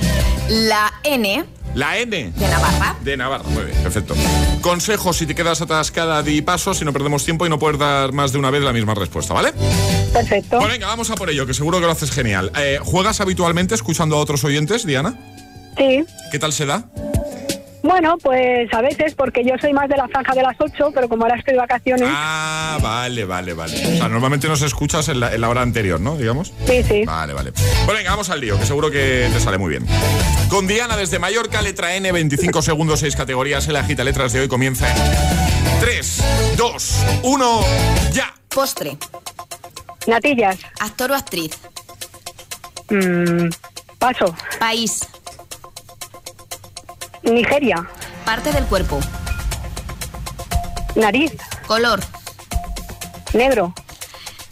La 0.49 0.91
N 1.03 1.45
La 1.75 1.97
N. 1.97 2.31
de 2.33 2.47
Navarra. 2.47 2.95
De 3.03 3.17
Navarra, 3.17 3.43
muy 3.49 3.65
bien, 3.65 3.77
perfecto. 3.83 4.15
Consejo 4.61 5.11
si 5.11 5.25
te 5.25 5.35
quedas 5.35 5.61
atascada, 5.61 6.23
di 6.23 6.41
paso, 6.41 6.73
si 6.73 6.85
no 6.85 6.93
perdemos 6.93 7.25
tiempo 7.25 7.45
y 7.45 7.49
no 7.49 7.59
puedes 7.59 7.77
dar 7.77 8.13
más 8.13 8.31
de 8.31 8.39
una 8.39 8.49
vez 8.49 8.63
la 8.63 8.71
misma 8.71 8.93
respuesta, 8.95 9.33
¿vale? 9.33 9.51
Perfecto. 10.13 10.57
Pues 10.57 10.71
venga, 10.71 10.87
vamos 10.87 11.09
a 11.09 11.15
por 11.15 11.29
ello, 11.29 11.45
que 11.45 11.53
seguro 11.53 11.79
que 11.79 11.85
lo 11.85 11.91
haces 11.91 12.11
genial. 12.11 12.49
Eh, 12.57 12.79
¿Juegas 12.81 13.19
habitualmente 13.19 13.75
escuchando 13.75 14.15
a 14.15 14.19
otros 14.19 14.43
oyentes, 14.45 14.85
Diana? 14.85 15.19
Sí. 15.77 16.05
¿Qué 16.31 16.39
tal 16.39 16.53
se 16.53 16.65
da? 16.65 16.85
Bueno, 17.85 18.17
pues 18.17 18.73
a 18.73 18.81
veces, 18.81 19.13
porque 19.13 19.43
yo 19.45 19.53
soy 19.61 19.71
más 19.71 19.87
de 19.87 19.95
la 19.95 20.07
franja 20.07 20.33
de 20.33 20.41
las 20.41 20.55
8, 20.59 20.91
pero 20.91 21.07
como 21.07 21.23
ahora 21.23 21.37
estoy 21.37 21.53
de 21.53 21.59
vacaciones. 21.59 22.09
Ah, 22.11 22.79
vale, 22.81 23.25
vale, 23.25 23.53
vale. 23.53 23.75
O 23.75 23.97
sea, 23.97 24.09
normalmente 24.09 24.47
nos 24.47 24.63
escuchas 24.63 25.07
en 25.09 25.19
la, 25.19 25.31
en 25.35 25.39
la 25.39 25.49
hora 25.49 25.61
anterior, 25.61 25.99
¿no? 25.99 26.17
Digamos. 26.17 26.51
Sí, 26.65 26.81
sí. 26.81 27.05
Vale, 27.05 27.33
vale. 27.33 27.51
Bueno, 27.85 27.99
venga, 27.99 28.09
vamos 28.09 28.31
al 28.31 28.41
lío, 28.41 28.57
que 28.59 28.65
seguro 28.65 28.89
que 28.89 29.29
te 29.31 29.39
sale 29.39 29.59
muy 29.59 29.69
bien. 29.69 29.85
Con 30.49 30.65
Diana 30.65 30.97
desde 30.97 31.19
Mallorca, 31.19 31.61
letra 31.61 31.95
N, 31.95 32.11
25 32.11 32.63
segundos, 32.63 33.01
6 33.01 33.15
categorías. 33.15 33.67
En 33.67 33.73
la 33.73 33.83
gita 33.83 34.03
letras 34.03 34.33
de 34.33 34.39
hoy 34.39 34.47
comienza 34.47 34.89
en 34.91 35.79
3, 35.79 36.23
2, 36.57 37.05
1, 37.21 37.59
ya. 38.13 38.33
Postre. 38.49 38.97
Natillas. 40.07 40.57
Actor 40.79 41.11
o 41.11 41.15
actriz. 41.15 41.51
Mm, 42.89 43.49
paso. 43.99 44.35
País. 44.59 45.01
Nigeria. 47.25 47.87
Parte 48.25 48.51
del 48.51 48.65
cuerpo. 48.65 48.99
Nariz. 50.95 51.31
Color. 51.67 51.99
Negro. 53.33 53.73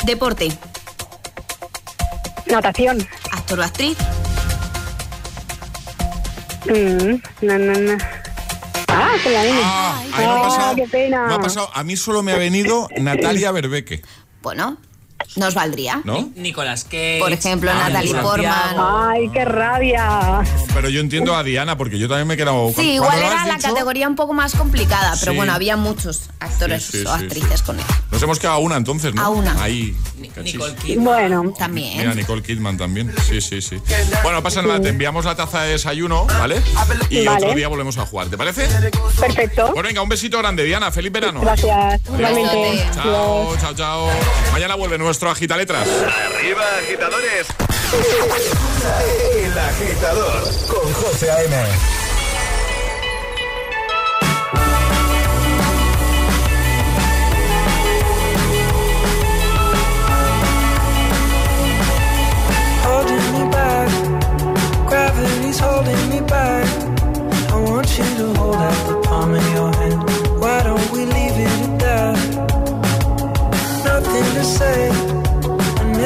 Deporte. 0.05 0.51
Natación. 2.45 3.07
Actor 3.31 3.59
o 3.59 3.63
actriz. 3.63 3.97
Mm, 6.65 7.21
na, 7.41 7.57
na, 7.57 7.73
na. 7.73 7.97
Ah, 8.87 9.11
con 9.23 9.33
la 9.33 9.45
N. 9.45 9.59
Ah, 9.63 10.01
me 10.17 10.23
ha 10.25 10.33
Ah, 10.35 10.41
pasado, 10.43 10.75
qué 10.75 10.87
pena. 10.87 11.27
me 11.27 11.33
ha 11.35 11.39
pasado. 11.39 11.69
A 11.73 11.83
mí 11.83 11.95
solo 11.97 12.21
me 12.23 12.31
ha 12.33 12.37
venido 12.37 12.87
Natalia 12.97 13.51
Berbeque, 13.51 14.01
Bueno, 14.41 14.77
nos 15.35 15.53
valdría. 15.53 16.01
¿no? 16.03 16.29
Nicolás 16.35 16.83
Cage. 16.83 17.19
Por 17.19 17.31
ejemplo, 17.31 17.73
Natalie 17.73 18.11
Santiago. 18.11 18.29
Portman. 18.29 18.75
Ay, 18.77 19.29
qué 19.33 19.45
rabia. 19.45 20.41
Pero 20.73 20.89
yo 20.89 20.99
entiendo 21.01 21.35
a 21.35 21.43
Diana, 21.43 21.77
porque 21.77 21.97
yo 21.97 22.07
también 22.07 22.27
me 22.27 22.33
he 22.35 22.37
quedado. 22.37 22.71
Sí, 22.75 22.93
igual 22.93 23.17
era 23.19 23.45
la 23.45 23.55
dicho, 23.55 23.69
categoría 23.69 24.07
un 24.07 24.15
poco 24.15 24.33
más 24.33 24.53
complicada, 24.55 25.13
pero 25.19 25.31
Sí. 25.31 25.37
bueno, 25.37 25.53
había 25.53 25.77
muchos 25.77 26.29
actores 26.39 26.83
Sí, 26.83 26.99
sí, 27.01 27.05
o 27.07 27.17
sí, 27.17 27.23
actrices 27.23 27.61
con 27.61 27.79
él. 27.79 27.85
Nos 28.11 28.21
hemos 28.21 28.39
quedado 28.39 28.57
a 28.57 28.59
una 28.59 28.75
entonces, 28.77 29.13
¿no? 29.13 29.21
A 29.21 29.29
una. 29.29 29.61
Ahí. 29.63 29.95
Nicole. 30.17 30.75
Kidman. 30.75 31.03
Bueno, 31.03 31.53
También. 31.57 31.97
Mira, 31.97 32.13
Nicole 32.13 32.41
Kidman 32.41 32.77
también. 32.77 33.13
Sí, 33.27 33.41
sí, 33.41 33.61
sí. 33.61 33.77
Bueno, 34.23 34.41
pasa 34.41 34.61
nada, 34.61 34.79
te 34.81 34.89
enviamos 34.89 35.25
la 35.25 35.35
taza 35.35 35.61
de 35.63 35.71
desayuno, 35.73 36.25
¿vale? 36.25 36.61
Y 37.09 37.25
Vale. 37.25 37.45
otro 37.45 37.55
día 37.55 37.67
volvemos 37.67 37.97
a 37.97 38.05
jugar, 38.05 38.27
¿te 38.27 38.37
parece? 38.37 38.67
perfecto. 39.19 39.71
Pues 39.73 39.83
venga, 39.85 40.01
un 40.01 40.09
besito 40.09 40.37
grande, 40.39 40.63
Diana. 40.63 40.91
Feliz 40.91 41.11
verano. 41.11 41.41
Gracias. 41.41 42.01
Igualmente. 42.05 42.85
Chao, 42.95 43.55
chao, 43.59 43.73
chao. 43.75 44.07
Mañana 44.51 44.75
vuelve 44.75 44.97
nuestro 44.97 45.12
Agita 45.21 45.55
Letras. 45.55 45.87
Arriba, 45.87 46.63
agitadores. 46.79 47.47
El 49.43 49.59
agitador 49.59 50.43
con 50.67 50.93
José 50.93 51.29
A.M. 51.29 52.03
holding 62.81 63.27
me 63.33 63.51
back. 63.51 63.89
Gravity's 64.89 65.59
holding 65.59 66.09
me 66.09 66.21
back. 66.21 66.67
I 67.51 67.59
want 67.59 67.97
you 67.97 68.03
to 68.03 68.33
hold 68.39 68.55
out 68.55 68.87
the 68.87 69.01
palm 69.07 69.33
of 69.33 69.53
your 69.53 69.71
hand. 69.75 69.99
Why 70.41 70.63
don't 70.63 70.91
we 70.91 71.05
leave 71.05 71.37
it 71.45 71.53
at 71.67 71.79
that? 71.79 72.17
Nothing 73.85 74.25
to 74.37 74.43
say, 74.43 74.89
and 74.89 75.02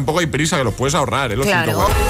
tampoco 0.00 0.20
hay 0.20 0.26
prisa, 0.26 0.56
que 0.56 0.64
los 0.64 0.74
puedes 0.74 0.94
ahorrar, 0.94 1.30
¿eh? 1.32 1.36
Los 1.36 1.46
Claro. 1.46 1.72
104. 1.72 2.09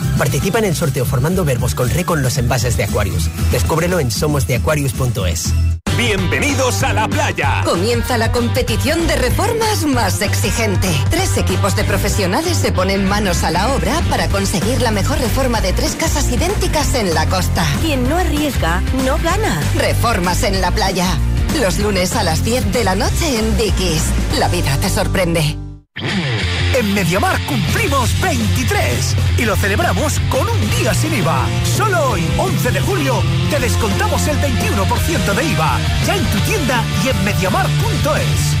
Participa 0.21 0.59
en 0.59 0.65
el 0.65 0.75
sorteo 0.75 1.03
formando 1.03 1.43
verbos 1.43 1.73
con 1.73 1.89
re 1.89 2.05
con 2.05 2.21
los 2.21 2.37
envases 2.37 2.77
de 2.77 2.83
Aquarius. 2.83 3.27
Descúbrelo 3.51 3.99
en 3.99 4.11
somosdeaquarius.es. 4.11 5.51
Bienvenidos 5.97 6.83
a 6.83 6.93
la 6.93 7.07
playa. 7.07 7.63
Comienza 7.65 8.19
la 8.19 8.31
competición 8.31 9.07
de 9.07 9.15
reformas 9.15 9.83
más 9.83 10.21
exigente. 10.21 10.87
Tres 11.09 11.39
equipos 11.39 11.75
de 11.75 11.85
profesionales 11.85 12.55
se 12.55 12.71
ponen 12.71 13.03
manos 13.09 13.43
a 13.43 13.49
la 13.49 13.73
obra 13.73 13.99
para 14.11 14.27
conseguir 14.27 14.79
la 14.83 14.91
mejor 14.91 15.17
reforma 15.17 15.59
de 15.59 15.73
tres 15.73 15.95
casas 15.95 16.31
idénticas 16.31 16.93
en 16.93 17.15
la 17.15 17.25
costa. 17.25 17.65
Quien 17.81 18.07
no 18.07 18.15
arriesga, 18.15 18.79
no 19.03 19.17
gana. 19.23 19.59
Reformas 19.75 20.43
en 20.43 20.61
la 20.61 20.69
playa. 20.69 21.17
Los 21.59 21.79
lunes 21.79 22.15
a 22.15 22.21
las 22.21 22.45
10 22.45 22.71
de 22.71 22.83
la 22.83 22.93
noche 22.93 23.39
en 23.39 23.57
Dickies. 23.57 24.03
La 24.37 24.49
vida 24.49 24.77
te 24.77 24.87
sorprende. 24.87 25.57
En 26.73 26.93
Mediamar 26.93 27.37
cumplimos 27.47 28.19
23 28.21 29.15
y 29.37 29.45
lo 29.45 29.55
celebramos 29.57 30.19
con 30.29 30.47
un 30.47 30.69
día 30.69 30.93
sin 30.93 31.13
IVA. 31.13 31.45
Solo 31.65 32.11
hoy, 32.11 32.23
11 32.37 32.71
de 32.71 32.79
julio, 32.79 33.21
te 33.49 33.59
descontamos 33.59 34.25
el 34.27 34.37
21% 34.37 35.33
de 35.35 35.43
IVA. 35.43 35.79
Ya 36.05 36.15
en 36.15 36.25
tu 36.31 36.39
tienda 36.39 36.83
y 37.03 37.09
en 37.09 37.23
mediamar.es. 37.25 38.60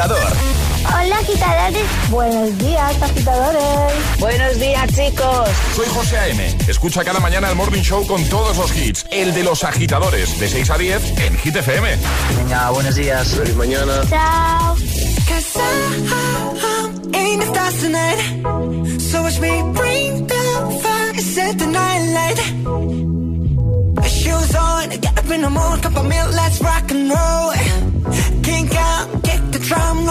agitador. 0.00 0.32
Hola, 0.86 1.18
agitadores. 1.18 2.10
Buenos 2.10 2.58
días, 2.58 3.02
agitadores. 3.02 4.18
Buenos 4.18 4.58
días, 4.58 4.86
chicos. 4.94 5.48
Soy 5.76 5.86
José 5.88 6.18
A.M. 6.18 6.56
Escucha 6.66 7.04
cada 7.04 7.20
mañana 7.20 7.50
el 7.50 7.56
Morning 7.56 7.82
Show 7.82 8.06
con 8.06 8.24
todos 8.24 8.56
los 8.56 8.74
hits. 8.74 9.04
El 9.10 9.34
de 9.34 9.44
los 9.44 9.62
agitadores, 9.62 10.40
de 10.40 10.48
6 10.48 10.70
a 10.70 10.78
10 10.78 11.20
en 11.20 11.38
Hit 11.38 11.56
FM. 11.56 11.98
Venga, 12.36 12.70
buenos 12.70 12.94
días. 12.94 13.28
Feliz 13.28 13.56
mañana. 13.56 14.02
Chao. 14.08 14.76
Shoes 24.10 24.54
on, 24.54 24.90
get 24.90 25.18
up 25.18 25.30
in 25.30 25.40
the 25.40 25.48
morning, 25.48 25.82
cup 25.82 25.96
of 25.96 26.04
milk, 26.04 26.30
let's 26.34 26.60
rock 26.60 26.90
and 26.90 27.10
roll. 27.10 27.52
Kink 28.42 28.74
out. 28.74 28.99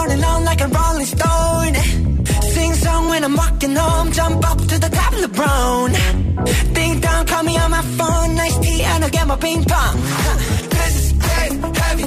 running 0.00 0.24
on 0.24 0.44
like 0.44 0.60
a 0.60 0.68
rolling 0.68 1.06
stone. 1.06 1.74
Sing 2.54 2.72
song 2.74 3.08
when 3.08 3.22
I'm 3.24 3.36
walking 3.36 3.74
home, 3.76 4.12
jump 4.12 4.50
up 4.50 4.58
to 4.58 4.76
the 4.84 4.90
top 4.98 5.12
of 5.12 5.20
the 5.20 5.28
LeBron. 5.28 6.74
Ding 6.74 7.00
dong, 7.00 7.26
call 7.26 7.42
me 7.42 7.56
on 7.58 7.70
my 7.70 7.82
phone, 7.98 8.34
nice 8.34 8.58
tea, 8.58 8.82
and 8.82 9.04
I'll 9.04 9.10
get 9.10 9.26
my 9.26 9.36
ping 9.36 9.64
pong. 9.64 9.96
Huh. 9.98 10.36
This 10.76 10.94
is 11.04 11.12
dead 11.12 11.76
heavy, 11.76 12.06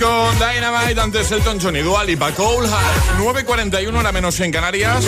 Con 0.00 0.34
Dynamite, 0.38 1.00
antes 1.00 1.30
Elton 1.32 1.58
John 1.60 1.76
y 1.76 1.80
Dual 1.80 2.10
y 2.10 2.16
9.41 2.16 3.98
hora 3.98 4.12
menos 4.12 4.38
en 4.40 4.52
Canarias. 4.52 5.06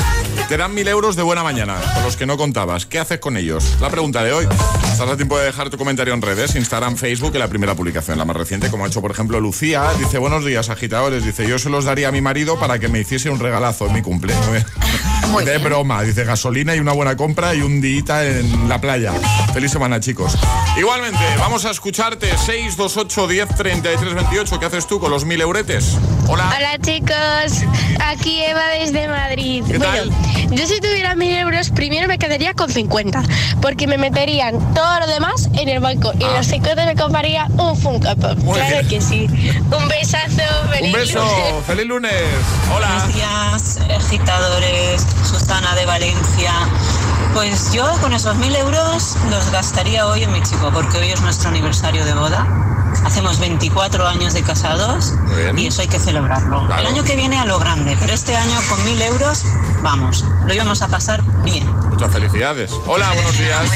Te 0.48 0.56
dan 0.56 0.72
mil 0.72 0.88
euros 0.88 1.14
de 1.14 1.22
buena 1.22 1.42
mañana, 1.42 1.76
con 1.94 2.04
los 2.04 2.16
que 2.16 2.26
no 2.26 2.36
contabas. 2.36 2.86
¿Qué 2.86 2.98
haces 2.98 3.18
con 3.18 3.36
ellos? 3.36 3.76
La 3.80 3.90
pregunta 3.90 4.22
de 4.24 4.32
hoy. 4.32 4.46
Estás 4.90 5.08
a 5.08 5.16
tiempo 5.16 5.38
de 5.38 5.46
dejar 5.46 5.68
tu 5.68 5.76
comentario 5.76 6.14
en 6.14 6.22
redes, 6.22 6.54
Instagram, 6.54 6.96
Facebook, 6.96 7.32
en 7.34 7.40
la 7.40 7.48
primera 7.48 7.74
publicación, 7.74 8.18
la 8.18 8.24
más 8.24 8.36
reciente, 8.36 8.70
como 8.70 8.84
ha 8.84 8.88
hecho, 8.88 9.02
por 9.02 9.10
ejemplo, 9.10 9.40
Lucía. 9.40 9.84
Dice, 9.98 10.18
buenos 10.18 10.44
días, 10.44 10.70
agitadores. 10.70 11.24
Dice, 11.24 11.46
yo 11.46 11.58
se 11.58 11.68
los 11.70 11.84
daría 11.84 12.08
a 12.08 12.12
mi 12.12 12.20
marido 12.20 12.58
para 12.58 12.78
que 12.78 12.88
me 12.88 13.00
hiciese 13.00 13.30
un 13.30 13.40
regalazo 13.40 13.86
en 13.86 13.92
mi 13.94 14.02
cumple. 14.02 14.34
De 15.36 15.58
broma, 15.58 16.02
dice 16.02 16.24
gasolina 16.24 16.74
y 16.74 16.80
una 16.80 16.92
buena 16.92 17.14
compra 17.16 17.54
y 17.54 17.60
un 17.60 17.80
dita 17.80 18.24
en 18.24 18.68
la 18.68 18.80
playa. 18.80 19.12
Feliz 19.52 19.70
semana, 19.70 20.00
chicos. 20.00 20.36
Igualmente, 20.76 21.22
vamos 21.38 21.64
a 21.64 21.70
escucharte 21.70 22.26
628 22.26 23.28
10 23.28 23.48
33 23.56 24.14
28. 24.14 24.58
¿Qué 24.58 24.66
haces 24.66 24.86
tú 24.86 24.98
con 24.98 25.10
los 25.10 25.24
mil 25.24 25.40
euretes? 25.40 25.96
Hola. 26.26 26.52
Hola, 26.56 26.78
chicos. 26.80 27.62
Aquí 28.04 28.42
Eva 28.42 28.68
desde 28.80 29.06
Madrid. 29.06 29.62
Bueno, 29.66 30.12
yo 30.50 30.66
si 30.66 30.80
tuviera 30.80 31.14
mil 31.14 31.34
euros, 31.34 31.70
primero 31.70 32.08
me 32.08 32.18
quedaría 32.18 32.54
con 32.54 32.70
50, 32.70 33.22
porque 33.60 33.86
me 33.86 33.98
meterían 33.98 34.74
todo 34.74 35.00
lo 35.00 35.06
demás 35.06 35.48
en 35.54 35.68
el 35.68 35.80
banco 35.80 36.12
y 36.18 36.24
ah. 36.24 36.38
los 36.38 36.46
50 36.46 36.84
me 36.86 36.96
compraría 36.96 37.46
un 37.58 37.76
Funko 37.76 38.16
Pop. 38.16 38.38
Claro 38.54 38.88
que 38.88 39.00
sí. 39.00 39.26
Un 39.26 39.88
besazo, 39.88 40.42
feliz 40.70 40.94
Un 40.94 41.00
beso, 41.00 41.18
lunes. 41.18 41.64
feliz 41.66 41.86
lunes. 41.86 42.12
Hola. 42.74 42.88
Buenos 42.88 43.14
días, 43.14 43.78
agitadores. 43.94 45.06
Susana 45.24 45.74
de 45.74 45.86
Valencia. 45.86 46.52
Pues 47.34 47.72
yo 47.72 47.84
con 48.00 48.12
esos 48.12 48.36
mil 48.36 48.54
euros 48.56 49.16
los 49.30 49.50
gastaría 49.50 50.06
hoy 50.06 50.22
en 50.22 50.32
mi 50.32 50.42
chico, 50.42 50.70
porque 50.72 50.98
hoy 50.98 51.10
es 51.10 51.20
nuestro 51.20 51.50
aniversario 51.50 52.04
de 52.04 52.14
boda. 52.14 52.46
Hacemos 53.04 53.38
24 53.38 54.06
años 54.06 54.34
de 54.34 54.42
casados 54.42 55.14
y 55.56 55.66
eso 55.66 55.82
hay 55.82 55.88
que 55.88 55.98
celebrarlo. 55.98 56.66
El 56.78 56.86
año 56.86 57.04
que 57.04 57.16
viene 57.16 57.38
a 57.38 57.44
lo 57.44 57.58
grande, 57.58 57.96
pero 57.98 58.12
este 58.12 58.36
año 58.36 58.58
con 58.68 58.84
mil 58.84 59.00
euros, 59.00 59.44
vamos, 59.82 60.24
lo 60.46 60.54
íbamos 60.54 60.82
a 60.82 60.88
pasar 60.88 61.22
bien. 61.44 61.66
Muchas 61.90 62.12
felicidades. 62.12 62.70
Hola, 62.86 63.10
buenos 63.12 63.38
días. 63.38 63.70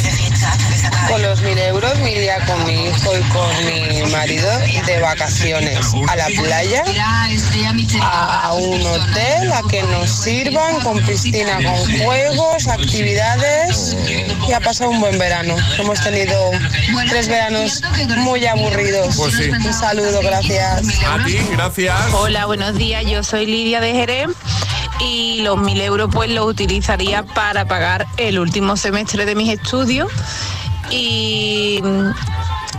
Con 1.08 1.22
los 1.22 1.40
mil 1.42 1.58
euros 1.58 1.98
me 1.98 2.12
iría 2.12 2.44
con 2.46 2.64
mi 2.64 2.86
hijo 2.86 3.16
y 3.16 3.22
con 3.30 3.66
mi 3.66 4.10
marido 4.12 4.48
de 4.86 5.00
vacaciones 5.00 5.78
a 6.08 6.16
la 6.16 6.26
playa, 6.26 6.84
a 8.00 8.52
un 8.52 8.80
hotel, 8.86 9.52
a 9.52 9.62
que 9.68 9.82
nos 9.82 10.10
sirvan 10.10 10.80
con 10.80 11.00
piscina, 11.04 11.56
con 11.56 11.98
juegos, 12.04 12.68
actividades 12.68 13.96
y 14.48 14.52
a 14.52 14.60
pasar 14.60 14.88
un 14.88 15.00
buen 15.00 15.18
verano. 15.18 15.56
Hemos 15.78 16.00
tenido 16.02 16.50
tres 17.08 17.28
veranos 17.28 17.82
muy 18.18 18.46
aburridos. 18.46 19.01
Pues 19.16 19.34
sí. 19.34 19.50
Un 19.50 19.72
saludo, 19.72 20.20
gracias. 20.22 20.82
A 21.06 21.24
ti, 21.24 21.38
gracias. 21.52 21.94
Hola, 22.14 22.46
buenos 22.46 22.74
días. 22.74 23.04
Yo 23.06 23.22
soy 23.22 23.46
Lidia 23.46 23.80
de 23.80 23.92
Jerez 23.92 24.28
y 25.00 25.42
los 25.42 25.58
mil 25.58 25.80
euros 25.80 26.10
pues 26.12 26.30
los 26.30 26.46
utilizaría 26.46 27.24
para 27.24 27.66
pagar 27.66 28.06
el 28.16 28.38
último 28.38 28.76
semestre 28.76 29.24
de 29.26 29.34
mis 29.34 29.50
estudios 29.52 30.08
y 30.90 31.80
mm, 31.82 32.10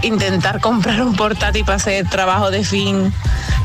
intentar 0.06 0.60
comprar 0.62 1.02
un 1.02 1.16
portátil 1.16 1.66
para 1.66 1.78
hacer 1.78 2.08
trabajo 2.10 2.52
de 2.52 2.64
fin 2.64 3.14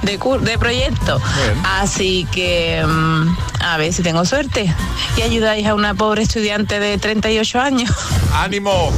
de, 0.03 0.19
cur- 0.19 0.41
de 0.41 0.59
proyecto. 0.59 1.21
Así 1.65 2.27
que 2.33 2.85
mm, 2.87 3.37
a 3.61 3.77
ver 3.77 3.93
si 3.93 4.03
tengo 4.03 4.25
suerte 4.25 4.73
y 5.17 5.23
ayudáis 5.23 5.67
a 5.67 5.75
una 5.75 5.95
pobre 5.95 6.23
estudiante 6.23 6.81
de 6.81 6.99
38 6.99 7.61
años. 7.61 7.91
¡Ánimo! 8.35 8.91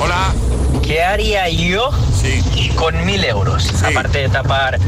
Hola. 0.00 0.34
¿Qué 0.86 1.02
haría 1.02 1.48
yo 1.48 1.90
con 2.76 3.04
mil 3.04 3.24
euros? 3.24 3.82
Aparte 3.82 4.18
de 4.18 4.28
tapar 4.28 4.78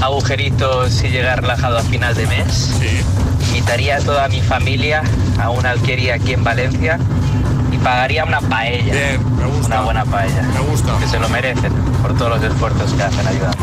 agujeritos 0.00 1.02
y 1.02 1.08
llegar 1.08 1.40
relajado 1.40 1.78
a 1.78 1.82
final 1.82 2.14
de 2.14 2.26
mes, 2.26 2.70
invitaría 3.48 3.96
a 3.96 4.00
toda 4.00 4.28
mi 4.28 4.40
familia 4.40 5.02
a 5.40 5.50
una 5.50 5.70
alquería 5.70 6.14
aquí 6.14 6.32
en 6.32 6.44
Valencia 6.44 6.98
y 7.72 7.78
pagaría 7.78 8.24
una 8.24 8.40
paella. 8.40 9.18
Una 9.64 9.80
buena 9.80 10.04
paella. 10.04 10.42
Me 10.42 10.60
gusta. 10.60 10.96
Que 10.98 11.08
se 11.08 11.18
lo 11.18 11.28
merecen 11.28 11.72
por 12.02 12.16
todos 12.16 12.40
los 12.40 12.52
esfuerzos 12.52 12.92
que 12.92 13.02
hacen 13.02 13.26
ayudando. 13.26 13.58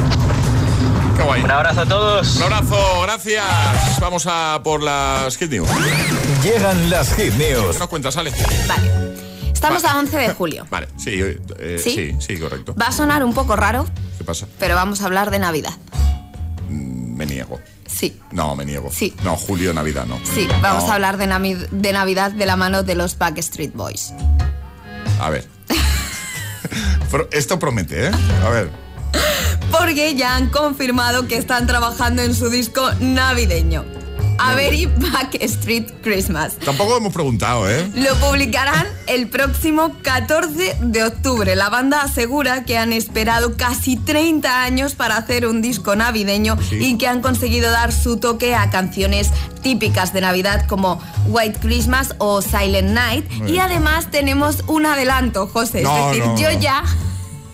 Qué 1.15 1.23
guay. 1.23 1.43
Un 1.43 1.51
abrazo 1.51 1.81
a 1.81 1.85
todos. 1.85 2.35
Un 2.37 2.43
abrazo, 2.43 3.01
gracias. 3.03 3.45
Vamos 4.01 4.27
a 4.27 4.59
por 4.63 4.83
las 4.83 5.37
Hit 5.37 5.51
News. 5.51 5.69
Llegan 6.43 6.89
las 6.89 7.13
Hit 7.15 7.33
News. 7.35 7.73
¿Qué 7.73 7.79
nos 7.79 7.87
cuentas, 7.87 8.17
Ale? 8.17 8.33
Estamos 9.63 9.85
a 9.85 9.97
11 9.97 10.17
de 10.17 10.29
julio. 10.33 10.67
Vale, 10.69 10.87
sí, 10.97 11.11
eh, 11.21 11.79
¿Sí? 11.81 11.91
¿Sí? 11.91 12.15
sí, 12.19 12.37
correcto. 12.37 12.75
Va 12.75 12.87
a 12.87 12.91
sonar 12.91 13.23
un 13.23 13.33
poco 13.33 13.55
raro, 13.55 13.85
¿Qué 14.17 14.23
pasa? 14.25 14.45
pero 14.59 14.75
vamos 14.75 15.01
a 15.01 15.05
hablar 15.05 15.31
de 15.31 15.39
Navidad. 15.39 15.73
Me 16.69 17.25
niego. 17.25 17.59
Sí. 17.85 18.19
No, 18.31 18.55
me 18.55 18.65
niego. 18.65 18.89
Sí. 18.91 19.13
No, 19.23 19.37
Julio, 19.37 19.73
Navidad, 19.73 20.05
no. 20.05 20.19
Sí, 20.25 20.47
vamos 20.61 20.83
No. 20.85 20.91
a 20.91 20.95
hablar 20.95 21.17
de, 21.17 21.27
Navidad 21.27 22.31
de 22.31 22.45
la 22.45 22.55
mano 22.57 22.83
de 22.83 22.95
los 22.95 23.17
Backstreet 23.17 23.73
Boys. 23.73 24.13
A 25.21 25.29
ver. 25.29 25.47
Esto 27.31 27.59
promete, 27.59 28.07
¿eh? 28.07 28.11
A 28.43 28.49
ver. 28.49 28.69
Porque 29.71 30.15
ya 30.15 30.35
han 30.35 30.49
confirmado 30.49 31.27
que 31.27 31.37
están 31.37 31.67
trabajando 31.67 32.21
en 32.23 32.33
su 32.35 32.49
disco 32.49 32.89
navideño. 32.99 33.85
A 34.37 34.55
Very 34.55 34.85
Backstreet 34.85 36.01
Christmas. 36.01 36.55
Tampoco 36.55 36.97
hemos 36.97 37.13
preguntado, 37.13 37.69
¿eh? 37.69 37.89
Lo 37.95 38.15
publicarán 38.15 38.87
el 39.07 39.27
próximo 39.27 39.95
14 40.01 40.77
de 40.81 41.03
octubre. 41.03 41.55
La 41.55 41.69
banda 41.69 42.01
asegura 42.01 42.63
que 42.65 42.77
han 42.77 42.93
esperado 42.93 43.55
casi 43.57 43.97
30 43.97 44.63
años 44.63 44.95
para 44.95 45.17
hacer 45.17 45.47
un 45.47 45.61
disco 45.61 45.95
navideño 45.95 46.57
y 46.71 46.97
que 46.97 47.07
han 47.07 47.21
conseguido 47.21 47.71
dar 47.71 47.91
su 47.91 48.17
toque 48.17 48.55
a 48.55 48.69
canciones 48.69 49.31
típicas 49.61 50.13
de 50.13 50.21
Navidad 50.21 50.65
como 50.67 50.99
White 51.27 51.59
Christmas 51.61 52.15
o 52.17 52.41
Silent 52.41 52.91
Night. 52.91 53.25
Y 53.47 53.59
además 53.59 54.11
tenemos 54.11 54.63
un 54.67 54.85
adelanto, 54.85 55.47
José. 55.47 55.81
No, 55.83 56.11
es 56.11 56.17
decir, 56.17 56.25
no, 56.25 56.37
yo 56.37 56.51
no. 56.51 56.59
ya 56.59 56.83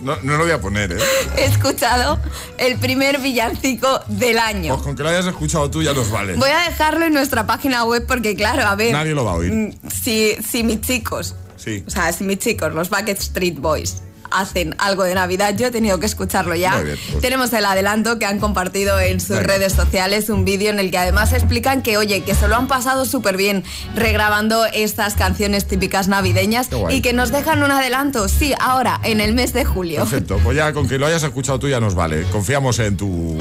No, 0.01 0.15
no 0.23 0.37
lo 0.37 0.43
voy 0.43 0.51
a 0.51 0.61
poner, 0.61 0.93
¿eh? 0.93 0.97
he 1.37 1.45
escuchado 1.45 2.19
el 2.57 2.77
primer 2.77 3.19
villancico 3.19 3.99
del 4.07 4.37
año. 4.39 4.75
Pues 4.75 4.85
con 4.85 4.95
que 4.95 5.03
lo 5.03 5.09
hayas 5.09 5.25
escuchado 5.25 5.69
tú 5.69 5.83
ya 5.83 5.93
nos 5.93 6.09
vale. 6.09 6.35
Voy 6.35 6.49
a 6.49 6.69
dejarlo 6.69 7.05
en 7.05 7.13
nuestra 7.13 7.45
página 7.45 7.83
web 7.83 8.05
porque, 8.07 8.35
claro, 8.35 8.65
a 8.65 8.75
ver. 8.75 8.93
Nadie 8.93 9.13
lo 9.13 9.25
va 9.25 9.31
a 9.31 9.35
oír. 9.35 9.51
mm, 9.51 9.71
Si, 9.89 10.35
si 10.47 10.63
mis 10.63 10.81
chicos, 10.81 11.35
Sí. 11.57 11.83
o 11.85 11.89
sea, 11.89 12.13
si 12.13 12.23
mis 12.23 12.39
chicos, 12.39 12.73
los 12.73 12.89
Backstreet 12.89 13.57
Boys, 13.59 14.01
hacen 14.31 14.75
algo 14.77 15.03
de 15.03 15.15
Navidad, 15.15 15.55
yo 15.57 15.67
he 15.67 15.71
tenido 15.71 15.99
que 15.99 16.05
escucharlo 16.05 16.55
ya. 16.55 16.81
Bien, 16.81 16.97
pues. 17.11 17.21
Tenemos 17.21 17.51
el 17.53 17.65
adelanto 17.65 18.19
que 18.19 18.25
han 18.25 18.39
compartido 18.39 18.99
en 18.99 19.19
sus 19.19 19.37
Venga. 19.37 19.43
redes 19.43 19.73
sociales, 19.73 20.29
un 20.29 20.45
vídeo 20.45 20.69
en 20.69 20.79
el 20.79 20.91
que 20.91 20.97
además 20.97 21.33
explican 21.33 21.81
que, 21.81 21.97
oye, 21.97 22.21
que 22.23 22.35
se 22.35 22.47
lo 22.47 22.55
han 22.55 22.67
pasado 22.67 23.05
súper 23.05 23.37
bien 23.37 23.63
regrabando 23.95 24.65
estas 24.65 25.15
canciones 25.15 25.67
típicas 25.67 26.07
navideñas 26.07 26.69
y 26.89 27.01
que 27.01 27.13
nos 27.13 27.31
dejan 27.31 27.63
un 27.63 27.71
adelanto, 27.71 28.27
sí, 28.27 28.53
ahora, 28.59 28.99
en 29.03 29.21
el 29.21 29.33
mes 29.33 29.53
de 29.53 29.65
julio. 29.65 29.99
Perfecto, 29.99 30.39
pues 30.43 30.57
ya 30.57 30.73
con 30.73 30.87
que 30.87 30.97
lo 30.97 31.05
hayas 31.05 31.23
escuchado 31.23 31.59
tú 31.59 31.67
ya 31.67 31.79
nos 31.79 31.95
vale. 31.95 32.23
Confiamos 32.31 32.79
en 32.79 32.97
tu... 32.97 33.37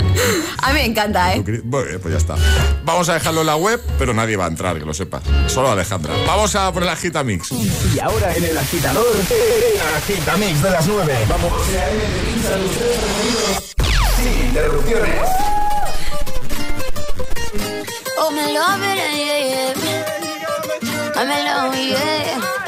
A 0.62 0.68
mí 0.72 0.74
me 0.74 0.84
encanta, 0.86 1.34
¿eh? 1.34 1.42
Bueno, 1.64 1.98
pues 2.00 2.12
ya 2.12 2.18
está. 2.18 2.34
Vamos 2.84 3.08
a 3.08 3.14
dejarlo 3.14 3.42
en 3.42 3.46
la 3.46 3.56
web, 3.56 3.80
pero 3.98 4.12
nadie 4.12 4.36
va 4.36 4.46
a 4.46 4.48
entrar, 4.48 4.78
que 4.78 4.84
lo 4.84 4.92
sepas. 4.92 5.22
Solo 5.46 5.70
Alejandra. 5.70 6.12
Vamos 6.26 6.54
a 6.56 6.72
por 6.72 6.82
el 6.82 6.88
Agitamix. 6.88 7.52
Y 7.52 8.00
ahora 8.00 8.34
en 8.34 8.44
el 8.44 8.58
agitador, 8.58 9.06
el 9.30 9.96
agitamix 9.96 10.62
de 10.62 10.70
las 10.70 10.86
9. 10.86 11.18
Vamos. 11.28 11.52
Sin 14.16 14.46
interrupciones. 14.46 15.20
Oh, 18.18 18.30
me 18.32 18.52
love 18.52 18.82
it, 18.82 18.96
yeah, 18.96 19.38
yeah. 19.38 20.08
I'm 21.14 21.30
in 21.30 21.44
love, 21.44 21.74
yeah. 21.76 22.67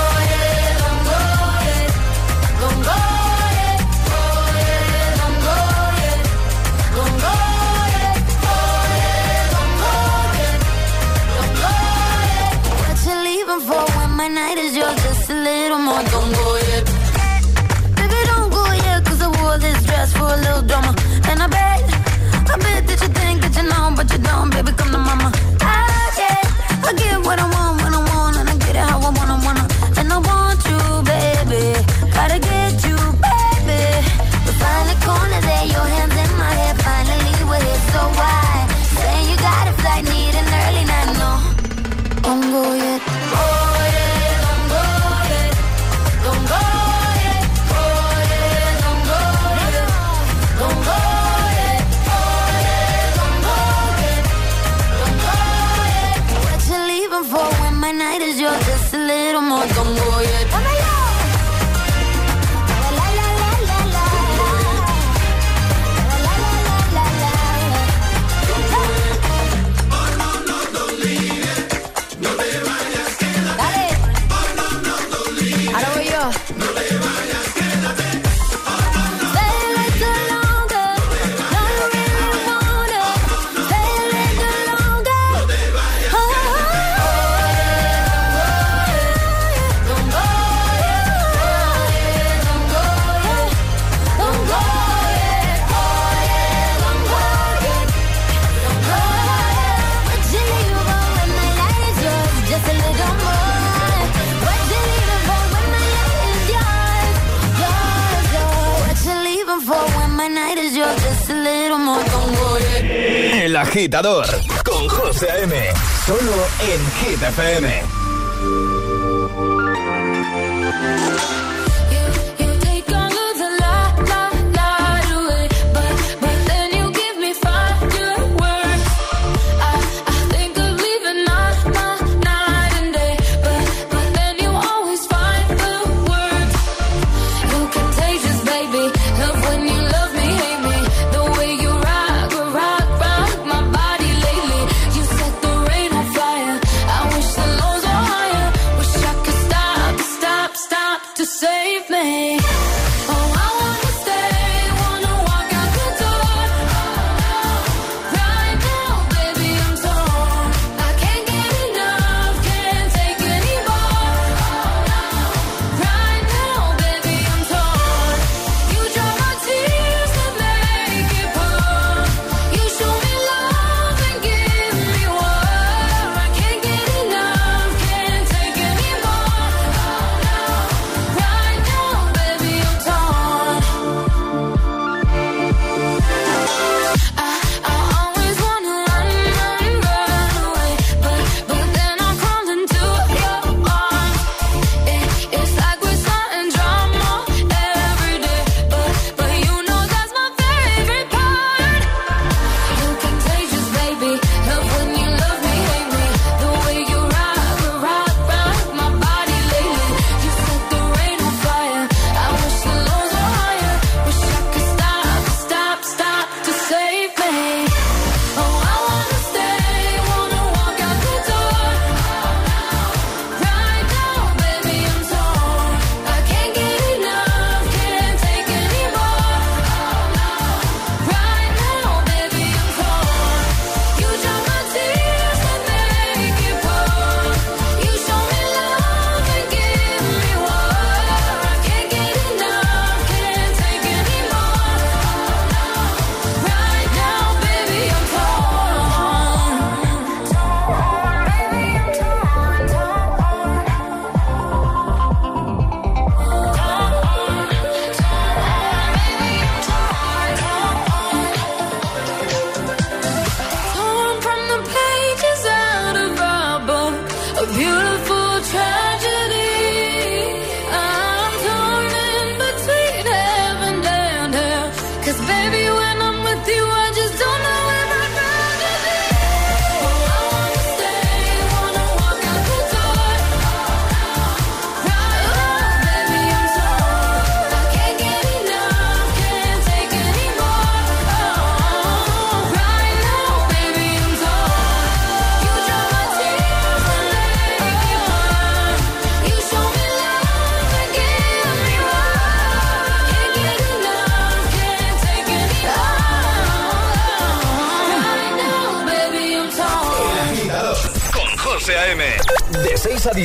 FM. 117.41 117.70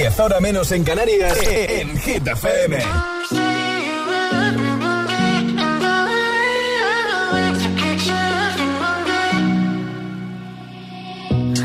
10 0.08 0.20
horas 0.20 0.40
menos 0.40 0.70
en 0.70 0.84
Canarias, 0.84 1.36
e, 1.42 1.80
en 1.80 1.98
Hit 1.98 2.24
FM. 2.28 2.76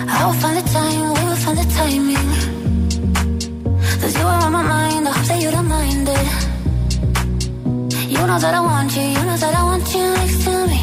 I'll 0.08 0.34
find 0.34 0.58
the 0.58 0.64
time, 0.74 1.14
we'll 1.14 1.36
find 1.36 1.58
the 1.60 1.66
timing. 1.76 2.30
Cause 4.02 4.18
you 4.18 4.26
are 4.26 4.44
on 4.44 4.52
my 4.54 4.64
mind, 4.64 5.08
I 5.08 5.12
hope 5.12 5.28
that 5.28 5.39
you 5.39 5.52
don't 5.52 5.68
mind 5.68 6.10
it. 6.10 6.28
You 8.10 8.26
know 8.26 8.39
that 8.39 8.56
I 8.56 8.60
want 8.60 8.96
you, 8.96 9.04
you 9.04 9.24
know 9.24 9.38
that 9.38 9.54
I 9.54 9.64
want 9.64 9.94
you 9.94 10.14
next 10.16 10.44
to 10.46 10.66
me. 10.66 10.82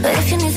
But 0.00 0.12
if 0.16 0.30
you 0.30 0.38
need 0.38 0.54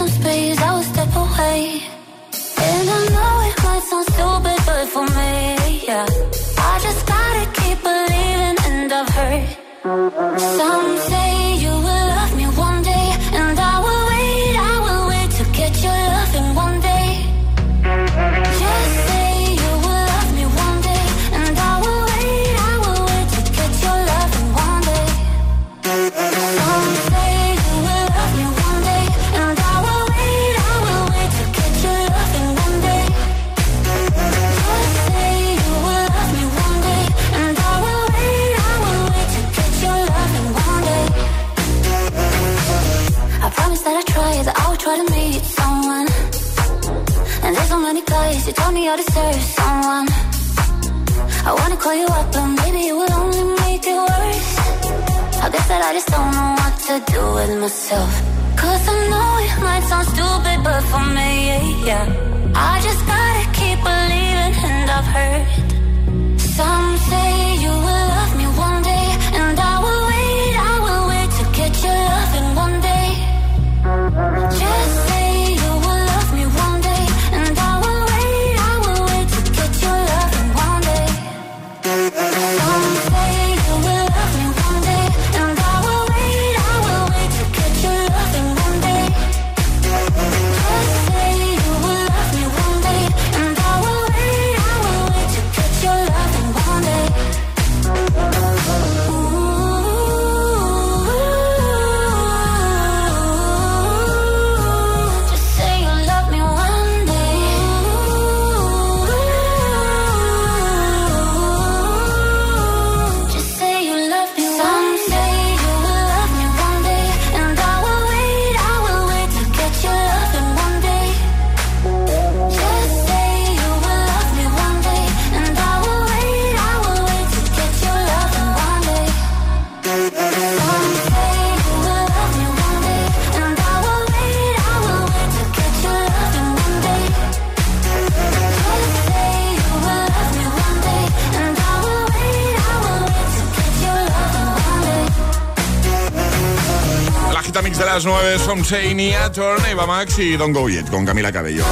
de 147.77 147.85
las 147.85 148.05
9, 148.05 148.39
Some 148.39 149.15
Ator, 149.15 149.61
Neiva 149.63 149.85
Max 149.85 150.19
y 150.19 150.37
Don 150.37 150.53
Go 150.53 150.69
Yet 150.69 150.89
con 150.89 151.05
Camila 151.05 151.31
Cabello. 151.31 151.63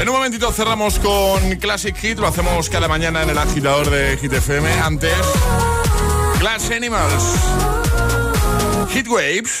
En 0.00 0.08
un 0.08 0.14
momentito 0.14 0.52
cerramos 0.52 0.98
con 0.98 1.56
Classic 1.56 1.96
Hit, 1.96 2.18
lo 2.18 2.26
hacemos 2.26 2.68
cada 2.68 2.88
mañana 2.88 3.22
en 3.22 3.30
el 3.30 3.38
agitador 3.38 3.90
de 3.90 4.16
Hit 4.18 4.32
FM. 4.32 4.70
Antes, 4.80 5.12
Class 6.38 6.70
Animals, 6.70 7.24
Hit 8.90 9.08
Waves. 9.08 9.60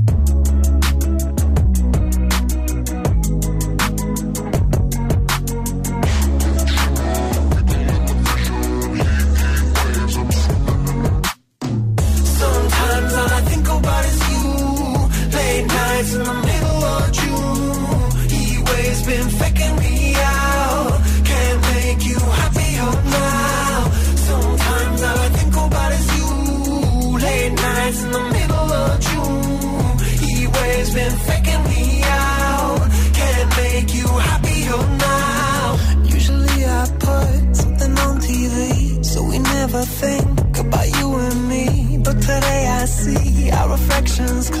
emotions 44.21 44.60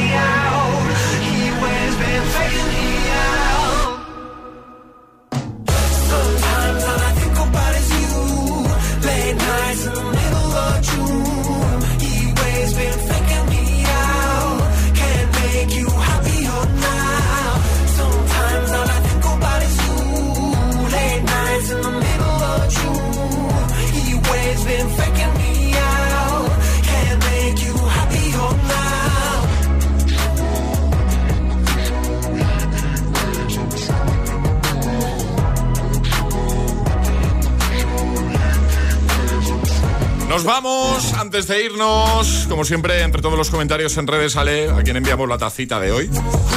Nos 40.31 40.45
vamos, 40.45 41.13
antes 41.15 41.45
de 41.47 41.65
irnos, 41.65 42.45
como 42.47 42.63
siempre, 42.63 43.01
entre 43.01 43.21
todos 43.21 43.37
los 43.37 43.49
comentarios 43.49 43.97
en 43.97 44.07
redes 44.07 44.31
sale 44.31 44.69
a 44.69 44.81
quien 44.81 44.95
enviamos 44.95 45.27
la 45.27 45.37
tacita 45.37 45.77
de 45.77 45.91
hoy. 45.91 46.09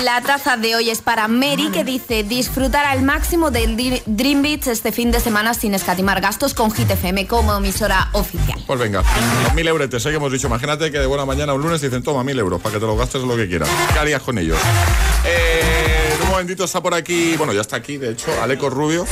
La 0.05 0.23
taza 0.23 0.57
de 0.57 0.77
hoy 0.77 0.91
es 0.91 1.03
para 1.03 1.27
Mary 1.27 1.71
que 1.73 1.83
dice 1.83 2.23
disfrutar 2.23 2.87
al 2.87 3.03
máximo 3.03 3.51
del 3.51 3.77
Dream 4.07 4.43
Beach 4.43 4.69
este 4.69 4.93
fin 4.93 5.11
de 5.11 5.19
semana 5.19 5.55
sin 5.55 5.75
escatimar 5.75 6.21
gastos 6.21 6.55
con 6.55 6.71
Hit 6.71 6.89
FM 6.89 7.27
como 7.27 7.53
emisora 7.57 8.11
oficial. 8.13 8.63
Pues 8.65 8.79
venga, 8.79 9.03
los 9.43 9.55
mil 9.55 9.67
euretes, 9.67 10.07
¿eh? 10.07 10.11
que 10.11 10.17
hemos 10.17 10.31
dicho. 10.31 10.47
Imagínate 10.47 10.93
que 10.93 11.01
de 11.01 11.07
buena 11.07 11.25
mañana 11.25 11.53
un 11.53 11.61
lunes 11.61 11.81
dicen, 11.81 12.01
toma 12.01 12.23
mil 12.23 12.39
euros 12.39 12.63
para 12.63 12.75
que 12.75 12.81
te 12.81 12.87
los 12.87 12.97
gastes 12.97 13.23
lo 13.23 13.37
que 13.37 13.49
quieras. 13.49 13.69
¿Qué 13.93 13.99
harías 13.99 14.23
con 14.23 14.39
ellos? 14.39 14.59
Eh, 15.25 16.13
en 16.15 16.23
un 16.23 16.29
momentito 16.29 16.63
está 16.63 16.81
por 16.81 16.95
aquí, 16.95 17.37
bueno, 17.37 17.53
ya 17.53 17.63
está 17.63 17.75
aquí, 17.75 17.97
de 17.97 18.13
hecho, 18.13 18.31
Aleco 18.41 18.71
Rubio. 18.71 19.05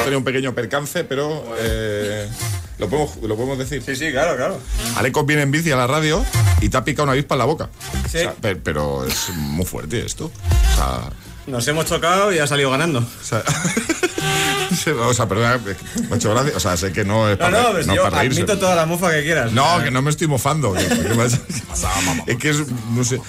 Tenido 0.00 0.18
un 0.18 0.24
pequeño 0.24 0.54
percance, 0.54 1.04
pero 1.04 1.42
eh, 1.58 2.28
¿lo, 2.84 2.90
podemos, 2.90 3.16
¿lo 3.22 3.36
podemos 3.36 3.58
decir? 3.58 3.82
Sí, 3.84 3.96
sí, 3.96 4.10
claro, 4.12 4.36
claro. 4.36 4.58
Aleco 4.96 5.24
viene 5.24 5.42
en 5.42 5.50
bici 5.50 5.70
a 5.72 5.76
la 5.76 5.86
radio 5.86 6.24
y 6.60 6.68
te 6.68 6.76
ha 6.76 6.84
picado 6.84 7.04
una 7.04 7.12
avispa 7.12 7.34
en 7.34 7.38
la 7.40 7.44
boca. 7.44 7.68
Sí. 8.10 8.18
O 8.18 8.20
sea, 8.20 8.32
pe- 8.34 8.56
pero 8.56 9.04
es 9.06 9.30
muy 9.36 9.64
fuerte 9.66 10.04
esto. 10.04 10.26
O 10.72 10.76
sea, 10.76 11.10
Nos 11.46 11.66
hemos 11.68 11.86
chocado 11.86 12.32
y 12.32 12.38
ha 12.38 12.46
salido 12.46 12.70
ganando. 12.70 13.00
o 13.00 13.24
sea, 13.24 13.42
se- 13.42 13.93
o 15.08 15.14
sea, 15.14 15.26
perdona, 15.28 15.58
me 15.58 16.14
ha 16.14 16.16
hecho 16.16 16.30
gracia. 16.30 16.52
O 16.56 16.60
sea, 16.60 16.76
sé 16.76 16.92
que 16.92 17.04
no 17.04 17.28
es 17.28 17.38
No, 17.38 17.44
para, 17.44 17.62
no, 17.62 17.70
pues 17.72 17.86
no 17.86 17.94
yo 17.94 18.02
para 18.04 18.18
reírse. 18.20 18.40
admito 18.42 18.58
toda 18.58 18.74
la 18.74 18.86
mufa 18.86 19.10
que 19.12 19.22
quieras. 19.22 19.52
No, 19.52 19.82
que 19.82 19.90
no 19.90 20.02
me 20.02 20.10
estoy 20.10 20.26
mofando. 20.26 20.74
es 20.76 22.36
que 22.38 22.50
es, 22.50 22.58
no 22.90 23.04
sé. 23.04 23.20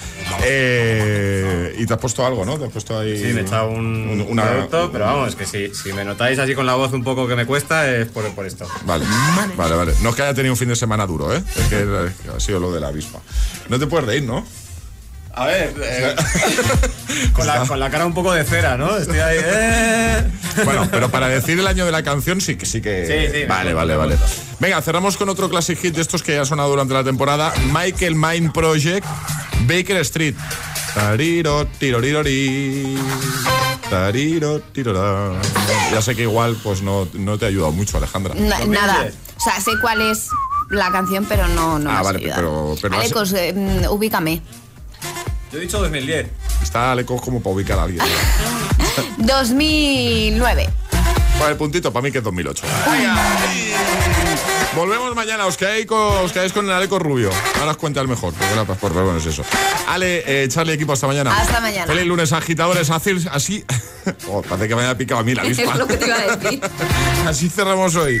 Eh, 0.44 1.74
y 1.78 1.86
te 1.86 1.94
has 1.94 2.00
puesto 2.00 2.24
algo, 2.26 2.44
¿no? 2.44 2.58
Te 2.58 2.64
has 2.66 2.72
puesto 2.72 2.98
ahí. 2.98 3.16
Sí, 3.18 3.32
me 3.32 3.40
he 3.40 3.44
echado 3.44 3.68
un, 3.70 4.24
una- 4.28 4.44
producto, 4.46 4.90
pero 4.92 5.04
vamos, 5.06 5.36
que 5.36 5.44
si, 5.46 5.74
si 5.74 5.92
me 5.92 6.04
notáis 6.04 6.38
así 6.38 6.54
con 6.54 6.66
la 6.66 6.74
voz 6.74 6.92
un 6.92 7.04
poco 7.04 7.26
que 7.26 7.36
me 7.36 7.46
cuesta 7.46 7.90
es 7.90 8.06
por, 8.08 8.24
por 8.34 8.46
esto. 8.46 8.66
Vale, 8.84 9.04
vale, 9.56 9.74
vale. 9.74 9.92
No 10.02 10.10
es 10.10 10.14
que 10.16 10.22
haya 10.22 10.34
tenido 10.34 10.52
un 10.54 10.58
fin 10.58 10.68
de 10.68 10.76
semana 10.76 11.06
duro, 11.06 11.34
¿eh? 11.34 11.42
Es 11.56 11.64
que 11.68 11.86
ha 12.34 12.40
sido 12.40 12.60
lo 12.60 12.72
de 12.72 12.80
la 12.80 12.88
avispa. 12.88 13.20
No 13.68 13.78
te 13.78 13.86
puedes 13.86 14.06
reír, 14.06 14.22
¿no? 14.24 14.46
A 15.38 15.46
ver, 15.46 15.74
eh, 15.82 16.16
con, 17.34 17.46
la, 17.46 17.66
con 17.66 17.78
la 17.78 17.90
cara 17.90 18.06
un 18.06 18.14
poco 18.14 18.32
de 18.32 18.42
cera, 18.44 18.76
¿no? 18.78 18.96
Estoy 18.96 19.18
ahí. 19.18 19.38
eh. 19.42 20.30
Bueno, 20.64 20.88
pero 20.90 21.10
para 21.10 21.28
decir 21.28 21.58
el 21.60 21.66
año 21.66 21.84
de 21.84 21.92
la 21.92 22.02
canción 22.02 22.40
sí 22.40 22.56
que 22.56 22.64
sí 22.64 22.80
que. 22.80 23.04
Sí, 23.30 23.38
sí, 23.40 23.44
Vale, 23.46 23.74
vale, 23.74 23.94
vale. 23.94 24.16
Venga, 24.58 24.80
cerramos 24.80 25.18
con 25.18 25.28
otro 25.28 25.50
classic 25.50 25.78
hit 25.78 25.94
de 25.94 26.00
estos 26.00 26.22
que 26.22 26.34
ya 26.34 26.40
ha 26.42 26.44
sonado 26.46 26.70
durante 26.70 26.94
la 26.94 27.04
temporada. 27.04 27.52
Michael 27.74 28.14
Mind 28.14 28.52
Project, 28.52 29.06
Baker 29.68 29.98
Street. 29.98 30.34
Tariro, 30.94 31.66
tirorirori. 31.78 32.96
Tariro, 33.90 34.60
tirorá. 34.72 35.38
Ya 35.92 36.00
sé 36.00 36.16
que 36.16 36.22
igual 36.22 36.56
pues 36.62 36.80
no, 36.80 37.06
no 37.12 37.36
te 37.36 37.44
ha 37.44 37.48
ayudado 37.48 37.72
mucho, 37.72 37.98
Alejandra. 37.98 38.34
Na- 38.34 38.64
nada. 38.64 39.08
O 39.36 39.40
sea, 39.40 39.60
sé 39.60 39.72
cuál 39.82 40.00
es 40.10 40.28
la 40.70 40.90
canción, 40.90 41.26
pero 41.28 41.46
no, 41.48 41.78
no 41.78 41.90
Ah, 41.90 41.98
me 41.98 42.02
vale, 42.02 42.18
has 42.18 42.24
ayudado. 42.24 42.36
pero- 42.40 42.76
pero 42.80 42.94
has- 42.94 43.00
Alecos, 43.04 43.32
eh, 43.34 43.52
mm, 43.54 43.90
ubícame. 43.90 44.40
Yo 45.56 45.62
he 45.62 45.64
dicho 45.64 45.78
2010. 45.78 46.26
Está 46.62 46.92
Alecos 46.92 47.22
como 47.22 47.40
para 47.40 47.54
ubicar 47.54 47.78
a 47.78 47.84
alguien. 47.84 48.04
2009. 49.16 50.68
Vale, 51.40 51.52
el 51.52 51.56
puntito 51.56 51.90
para 51.90 52.02
mí 52.02 52.12
que 52.12 52.18
es 52.18 52.24
2008. 52.24 52.62
Volvemos 54.74 55.14
mañana, 55.14 55.46
os 55.46 55.56
quedáis 55.56 55.86
con, 55.86 55.98
os 55.98 56.30
quedáis 56.30 56.52
con 56.52 56.66
el 56.66 56.72
Aleco 56.72 56.98
Rubio. 56.98 57.30
Ahora 57.58 57.70
os 57.70 57.76
cuenta 57.78 58.02
el 58.02 58.08
mejor, 58.08 58.34
porque 58.34 58.54
la 58.54 58.66
paspor, 58.66 58.92
pero 58.92 59.04
bueno, 59.04 59.18
es 59.18 59.24
eso. 59.24 59.44
Ale, 59.88 60.24
eh, 60.26 60.46
Charlie, 60.48 60.74
equipo, 60.74 60.92
hasta 60.92 61.06
mañana. 61.06 61.34
Hasta 61.34 61.58
mañana. 61.58 61.86
Feliz 61.86 62.06
lunes, 62.06 62.32
agitadores, 62.32 62.90
así... 62.90 63.26
así 63.30 63.64
oh, 64.28 64.42
parece 64.42 64.68
que 64.68 64.74
me 64.76 64.82
haya 64.82 64.98
picado 64.98 65.22
a 65.22 65.24
mí 65.24 65.34
la 65.34 65.42
Es 65.46 65.58
avispa. 65.58 65.76
lo 65.78 65.86
que 65.86 65.96
te 65.96 66.06
iba 66.06 66.16
a 66.16 66.36
decir. 66.36 66.60
Así 67.26 67.48
cerramos 67.48 67.94
hoy. 67.96 68.20